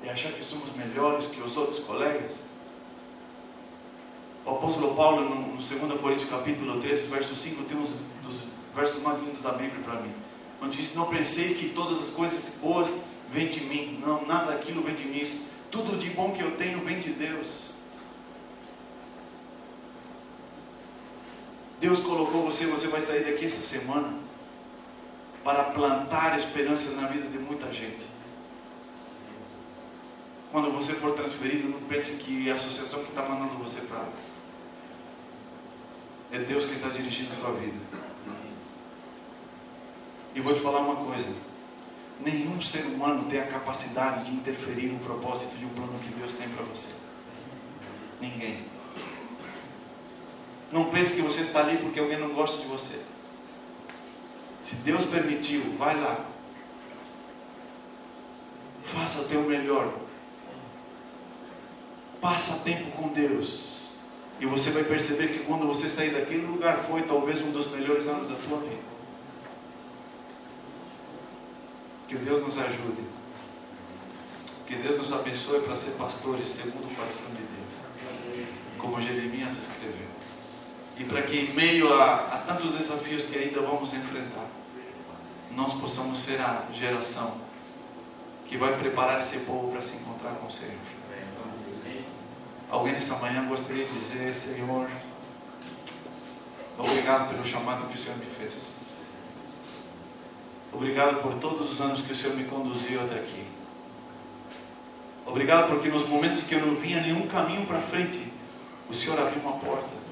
e 0.06 0.10
achar 0.10 0.32
que 0.32 0.44
somos 0.44 0.74
melhores 0.76 1.28
que 1.28 1.42
os 1.42 1.58
outros 1.58 1.80
colegas. 1.80 2.44
O 4.46 4.52
apóstolo 4.52 4.96
Paulo, 4.96 5.28
no, 5.28 5.56
no 5.56 5.58
2 5.58 6.00
Coríntios 6.00 6.30
capítulo 6.30 6.80
13, 6.80 7.08
verso 7.08 7.36
5, 7.36 7.64
tem 7.64 7.76
um 7.76 7.82
dos 7.82 8.36
versos 8.76 9.02
mais 9.02 9.20
lindos 9.20 9.42
da 9.42 9.54
Bíblia 9.54 9.82
para 9.84 10.02
mim. 10.02 10.14
Onde 10.62 10.78
diz, 10.78 10.94
não 10.94 11.08
pensei 11.08 11.56
que 11.56 11.70
todas 11.70 11.98
as 12.00 12.10
coisas 12.12 12.54
boas 12.62 13.02
vêm 13.32 13.48
de 13.48 13.62
mim. 13.62 14.00
Não, 14.06 14.26
nada 14.26 14.52
daquilo 14.52 14.84
vem 14.84 14.96
de 14.96 15.06
mim. 15.06 15.46
Tudo 15.72 15.98
de 15.98 16.12
bom 16.12 16.32
que 16.32 16.42
eu 16.44 16.56
tenho 16.56 16.86
vem 16.86 17.00
de 17.00 17.12
Deus. 17.12 17.72
Deus 21.86 22.00
colocou 22.00 22.42
você, 22.42 22.66
você 22.66 22.88
vai 22.88 23.00
sair 23.00 23.24
daqui 23.24 23.46
essa 23.46 23.62
semana 23.62 24.18
para 25.44 25.66
plantar 25.66 26.36
esperança 26.36 26.90
na 27.00 27.08
vida 27.08 27.28
de 27.28 27.38
muita 27.38 27.72
gente. 27.72 28.04
Quando 30.52 30.72
você 30.72 30.94
for 30.94 31.14
transferido, 31.14 31.70
não 31.70 31.80
pense 31.82 32.18
que 32.24 32.50
é 32.50 32.52
a 32.52 32.56
associação 32.56 33.04
que 33.04 33.10
está 33.10 33.22
mandando 33.22 33.64
você 33.64 33.82
para 33.82 34.00
lá. 34.00 34.10
É 36.32 36.40
Deus 36.40 36.66
que 36.66 36.74
está 36.74 36.90
dirigindo 36.90 37.34
a 37.34 37.36
tua 37.36 37.52
vida. 37.54 37.78
E 40.34 40.42
vou 40.42 40.56
te 40.56 40.62
falar 40.62 40.80
uma 40.80 41.06
coisa: 41.06 41.32
nenhum 42.20 42.60
ser 42.60 42.84
humano 42.88 43.30
tem 43.30 43.40
a 43.42 43.46
capacidade 43.46 44.26
de 44.26 44.36
interferir 44.36 44.88
no 44.88 44.98
propósito 44.98 45.56
de 45.56 45.66
um 45.66 45.70
plano 45.70 46.00
que 46.00 46.10
Deus 46.10 46.34
tem 46.34 46.50
para 46.50 46.64
você. 46.64 46.90
Ninguém. 48.20 48.75
Não 50.76 50.84
pense 50.90 51.14
que 51.14 51.22
você 51.22 51.40
está 51.40 51.62
ali 51.62 51.78
porque 51.78 51.98
alguém 51.98 52.20
não 52.20 52.34
gosta 52.34 52.62
de 52.62 52.68
você. 52.68 53.00
Se 54.62 54.76
Deus 54.76 55.06
permitiu, 55.06 55.62
vai 55.78 55.98
lá. 55.98 56.26
Faça 58.84 59.22
o 59.22 59.24
teu 59.24 59.42
melhor. 59.44 59.98
Passa 62.20 62.60
tempo 62.66 62.92
com 62.92 63.08
Deus. 63.08 63.78
E 64.42 64.46
você 64.46 64.70
vai 64.72 64.84
perceber 64.84 65.30
que 65.30 65.46
quando 65.46 65.66
você 65.66 65.88
sair 65.88 66.10
daquele 66.10 66.46
lugar, 66.46 66.84
foi 66.84 67.04
talvez 67.04 67.40
um 67.40 67.52
dos 67.52 67.72
melhores 67.72 68.06
anos 68.08 68.28
da 68.28 68.36
sua 68.36 68.60
vida. 68.60 68.84
Que 72.10 72.18
Deus 72.18 72.44
nos 72.44 72.58
ajude. 72.58 73.06
Que 74.68 74.76
Deus 74.76 74.98
nos 74.98 75.14
abençoe 75.14 75.62
para 75.62 75.78
ser 75.78 75.92
pastores 75.92 76.50
segundo 76.50 76.92
o 76.92 76.94
coração 76.94 77.30
de 77.30 77.44
Deus. 77.44 78.50
Como 78.78 79.00
Jeremias 79.00 79.54
escreveu. 79.54 80.25
E 80.98 81.04
para 81.04 81.22
que 81.24 81.38
em 81.38 81.54
meio 81.54 81.94
a, 81.94 82.16
a 82.16 82.38
tantos 82.40 82.74
desafios 82.74 83.24
que 83.24 83.38
ainda 83.38 83.62
vamos 83.62 83.94
enfrentar, 83.94 84.48
nós 85.52 85.74
possamos 85.74 86.20
ser 86.20 86.40
a 86.42 86.66
geração 86.74 87.38
que 88.48 88.58
vai 88.58 88.78
preparar 88.78 89.20
esse 89.20 89.40
povo 89.40 89.72
para 89.72 89.82
se 89.82 89.96
encontrar 89.96 90.32
com 90.36 90.48
o 90.48 90.52
Senhor. 90.52 90.74
Alguém 92.70 92.94
nesta 92.94 93.16
manhã 93.16 93.48
gostaria 93.48 93.86
de 93.86 93.92
dizer, 93.92 94.34
Senhor, 94.34 94.90
obrigado 96.78 97.30
pelo 97.30 97.46
chamado 97.46 97.88
que 97.88 97.96
o 97.96 97.98
Senhor 97.98 98.18
me 98.18 98.26
fez. 98.26 98.76
Obrigado 100.74 101.22
por 101.22 101.36
todos 101.36 101.72
os 101.72 101.80
anos 101.80 102.02
que 102.02 102.12
o 102.12 102.16
Senhor 102.16 102.36
me 102.36 102.44
conduziu 102.46 103.02
até 103.02 103.16
aqui. 103.16 103.46
Obrigado 105.26 105.70
porque 105.70 105.88
nos 105.88 106.08
momentos 106.08 106.44
que 106.44 106.54
eu 106.54 106.66
não 106.66 106.76
vinha 106.76 107.02
nenhum 107.02 107.28
caminho 107.28 107.66
para 107.66 107.80
frente, 107.80 108.32
o 108.90 108.94
Senhor 108.94 109.18
abriu 109.20 109.42
uma 109.42 109.54
porta. 109.54 110.05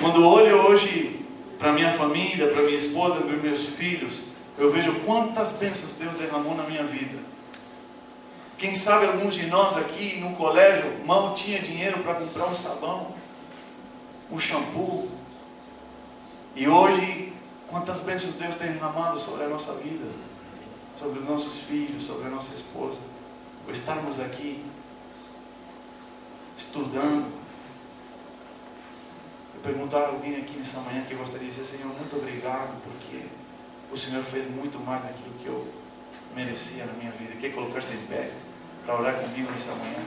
Quando 0.00 0.26
olho 0.26 0.66
hoje 0.66 1.24
para 1.58 1.72
minha 1.72 1.92
família, 1.92 2.48
para 2.48 2.62
minha 2.62 2.78
esposa, 2.78 3.20
para 3.20 3.36
meus 3.36 3.62
filhos, 3.62 4.22
eu 4.58 4.72
vejo 4.72 4.92
quantas 5.00 5.52
bênçãos 5.52 5.92
Deus 5.98 6.14
derramou 6.14 6.54
na 6.54 6.64
minha 6.64 6.84
vida. 6.84 7.18
Quem 8.58 8.74
sabe 8.74 9.06
alguns 9.06 9.34
de 9.34 9.46
nós 9.46 9.76
aqui 9.76 10.18
no 10.18 10.34
colégio 10.34 11.04
mal 11.04 11.34
tinha 11.34 11.60
dinheiro 11.60 11.98
para 12.02 12.14
comprar 12.14 12.46
um 12.46 12.54
sabão, 12.54 13.14
um 14.30 14.40
shampoo. 14.40 15.10
E 16.54 16.66
hoje, 16.66 17.32
quantas 17.68 18.00
bênçãos 18.00 18.34
Deus 18.36 18.54
tem 18.54 18.72
derramado 18.72 19.20
sobre 19.20 19.44
a 19.44 19.48
nossa 19.48 19.74
vida, 19.74 20.06
sobre 20.98 21.18
os 21.18 21.26
nossos 21.26 21.58
filhos, 21.58 22.06
sobre 22.06 22.28
a 22.28 22.30
nossa 22.30 22.54
esposa. 22.54 22.96
Por 23.64 23.74
estarmos 23.74 24.18
aqui 24.18 24.64
estudando, 26.56 27.26
perguntar 29.66 30.06
alguém 30.06 30.36
aqui 30.36 30.56
nessa 30.56 30.78
manhã 30.78 31.02
que 31.02 31.14
gostaria 31.16 31.50
de 31.50 31.56
dizer, 31.56 31.64
Senhor, 31.64 31.88
muito 31.88 32.16
obrigado, 32.16 32.80
porque 32.84 33.26
o 33.92 33.98
Senhor 33.98 34.22
fez 34.22 34.48
muito 34.48 34.78
mais 34.78 35.02
daquilo 35.02 35.34
que 35.42 35.46
eu 35.46 35.66
merecia 36.36 36.86
na 36.86 36.92
minha 36.92 37.10
vida. 37.10 37.34
Quer 37.34 37.52
colocar-se 37.52 37.94
em 37.94 38.06
pé 38.06 38.30
para 38.84 38.96
orar 38.96 39.14
comigo 39.16 39.50
nessa 39.50 39.74
manhã? 39.74 39.98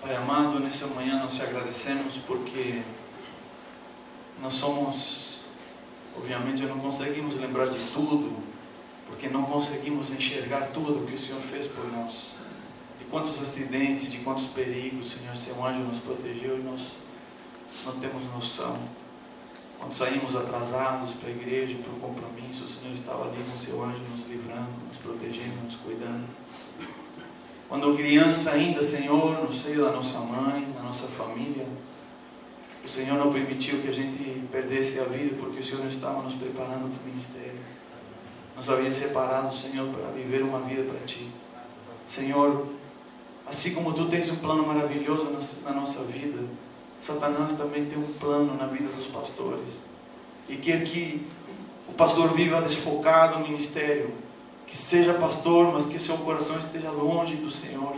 Pai 0.00 0.14
amado, 0.14 0.60
nessa 0.60 0.86
manhã 0.86 1.18
nós 1.18 1.34
te 1.34 1.42
agradecemos 1.42 2.18
porque 2.18 2.82
nós 4.40 4.54
somos, 4.54 5.40
obviamente, 6.16 6.62
não 6.62 6.78
conseguimos 6.78 7.34
lembrar 7.34 7.66
de 7.66 7.78
tudo, 7.92 8.49
porque 9.10 9.28
não 9.28 9.42
conseguimos 9.42 10.10
enxergar 10.10 10.68
tudo 10.68 11.02
o 11.02 11.06
que 11.06 11.14
o 11.14 11.18
Senhor 11.18 11.42
fez 11.42 11.66
por 11.66 11.84
nós. 11.92 12.32
De 12.98 13.04
quantos 13.06 13.40
acidentes, 13.42 14.10
de 14.10 14.18
quantos 14.18 14.44
perigos, 14.44 15.10
Senhor, 15.10 15.36
seu 15.36 15.62
anjo 15.64 15.80
nos 15.80 15.98
protegeu 15.98 16.58
e 16.58 16.62
nós 16.62 16.92
não 17.84 17.98
temos 17.98 18.22
noção. 18.32 18.78
Quando 19.78 19.92
saímos 19.92 20.36
atrasados 20.36 21.10
para 21.14 21.28
a 21.28 21.32
igreja, 21.32 21.76
para 21.82 21.92
o 21.92 21.96
compromisso, 21.96 22.64
o 22.64 22.68
Senhor 22.68 22.94
estava 22.94 23.24
ali 23.24 23.42
com 23.50 23.58
seu 23.58 23.82
anjo 23.82 23.98
nos 24.10 24.26
livrando, 24.28 24.72
nos 24.86 24.96
protegendo, 24.98 25.64
nos 25.64 25.74
cuidando. 25.76 26.26
Quando 27.68 27.96
criança 27.96 28.52
ainda, 28.52 28.82
Senhor, 28.82 29.42
no 29.42 29.52
seio 29.54 29.84
da 29.84 29.92
nossa 29.92 30.18
mãe, 30.20 30.66
da 30.74 30.82
nossa 30.82 31.06
família, 31.08 31.66
o 32.84 32.88
Senhor 32.88 33.18
não 33.18 33.32
permitiu 33.32 33.80
que 33.80 33.88
a 33.88 33.92
gente 33.92 34.46
perdesse 34.50 34.98
a 34.98 35.04
vida 35.04 35.36
porque 35.38 35.60
o 35.60 35.64
Senhor 35.64 35.86
estava 35.86 36.22
nos 36.22 36.34
preparando 36.34 36.92
para 36.92 37.02
o 37.02 37.06
ministério 37.06 37.60
nos 38.56 38.68
havia 38.68 38.92
separado, 38.92 39.54
Senhor, 39.56 39.88
para 39.88 40.10
viver 40.10 40.42
uma 40.42 40.60
vida 40.60 40.82
para 40.82 41.06
Ti. 41.06 41.28
Senhor, 42.06 42.66
assim 43.46 43.74
como 43.74 43.92
Tu 43.92 44.06
tens 44.06 44.28
um 44.30 44.36
plano 44.36 44.66
maravilhoso 44.66 45.28
na, 45.64 45.72
nossa 45.72 46.02
vida, 46.04 46.42
Satanás 47.00 47.54
também 47.54 47.86
tem 47.86 47.98
um 47.98 48.12
plano 48.14 48.54
na 48.56 48.66
vida 48.66 48.88
dos 48.90 49.06
pastores. 49.06 49.74
E 50.48 50.56
quer 50.56 50.84
que 50.84 51.26
o 51.88 51.92
pastor 51.92 52.32
viva 52.34 52.60
desfocado 52.60 53.38
no 53.38 53.48
ministério, 53.48 54.12
que 54.66 54.76
seja 54.76 55.14
pastor, 55.14 55.72
mas 55.72 55.86
que 55.86 55.98
seu 55.98 56.18
coração 56.18 56.58
esteja 56.58 56.90
longe 56.90 57.36
do 57.36 57.50
Senhor. 57.50 57.96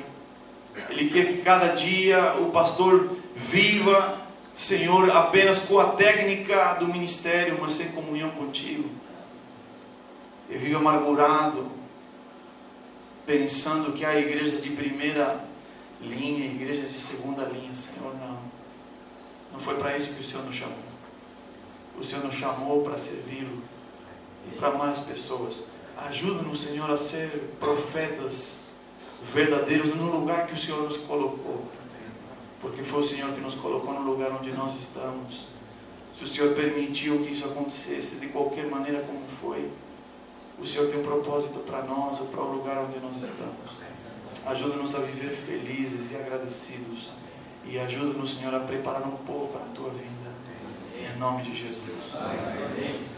Ele 0.89 1.11
quer 1.11 1.27
que 1.27 1.43
cada 1.43 1.69
dia 1.69 2.35
o 2.41 2.51
pastor 2.51 3.11
viva, 3.35 4.19
Senhor, 4.55 5.11
apenas 5.11 5.59
com 5.59 5.79
a 5.79 5.93
técnica 5.93 6.75
do 6.75 6.87
ministério, 6.87 7.59
mas 7.61 7.73
sem 7.73 7.89
comunhão 7.89 8.31
contigo 8.31 9.02
e 10.53 10.59
vive 10.59 10.75
amargurado, 10.75 11.67
pensando 13.25 13.93
que 13.93 14.05
há 14.05 14.21
igrejas 14.21 14.63
de 14.63 14.69
primeira 14.71 15.43
linha, 15.99 16.45
igrejas 16.45 16.93
de 16.93 16.99
segunda 16.99 17.45
linha. 17.45 17.73
Senhor, 17.73 18.15
não. 18.17 18.39
Não 19.51 19.59
foi 19.59 19.77
para 19.77 19.97
isso 19.97 20.13
que 20.13 20.21
o 20.21 20.25
Senhor 20.25 20.45
nos 20.45 20.55
chamou. 20.55 20.77
O 21.99 22.05
Senhor 22.05 22.23
nos 22.23 22.35
chamou 22.35 22.83
para 22.83 22.99
servi-lo 22.99 23.63
e 24.47 24.55
para 24.57 24.73
mais 24.73 24.99
pessoas. 24.99 25.65
Ajuda-nos, 25.97 26.61
Senhor, 26.61 26.91
a 26.91 26.99
ser 26.99 27.55
profetas 27.59 28.61
verdadeiros 29.33 29.95
no 29.95 30.11
lugar 30.11 30.47
que 30.47 30.55
o 30.55 30.59
Senhor 30.59 30.83
nos 30.83 30.99
colocou. 30.99 31.67
Porque 32.61 32.83
foi 32.83 33.01
o 33.01 33.07
Senhor 33.07 33.33
que 33.33 33.41
nos 33.41 33.55
colocou 33.55 33.95
no 33.95 34.03
lugar 34.03 34.33
onde 34.33 34.53
nós 34.53 34.79
estamos. 34.79 35.47
Se 36.19 36.25
o 36.25 36.27
Senhor 36.27 36.55
permitiu 36.55 37.25
que 37.25 37.33
isso 37.33 37.47
acontecesse 37.47 38.17
de 38.17 38.27
qualquer 38.29 38.67
maneira 38.67 39.01
como 39.01 39.27
foi, 39.41 39.71
o 40.59 40.67
Senhor 40.67 40.89
tem 40.91 41.01
um 41.01 41.03
propósito 41.03 41.61
para 41.61 41.83
nós 41.83 42.21
ou 42.21 42.27
para 42.27 42.41
o 42.41 42.53
lugar 42.53 42.79
onde 42.79 42.99
nós 43.01 43.17
estamos. 43.17 43.83
Ajuda-nos 44.47 44.95
a 44.95 45.01
viver 45.01 45.31
felizes 45.31 46.11
e 46.11 46.17
agradecidos. 46.17 47.11
E 47.65 47.79
ajuda-nos, 47.79 48.37
Senhor, 48.37 48.55
a 48.55 48.61
preparar 48.61 49.07
um 49.07 49.17
povo 49.19 49.49
para 49.49 49.65
a 49.65 49.69
tua 49.69 49.91
vinda. 49.91 50.33
Em 50.99 51.19
nome 51.19 51.43
de 51.43 51.55
Jesus. 51.55 51.81
Amém. 52.15 53.12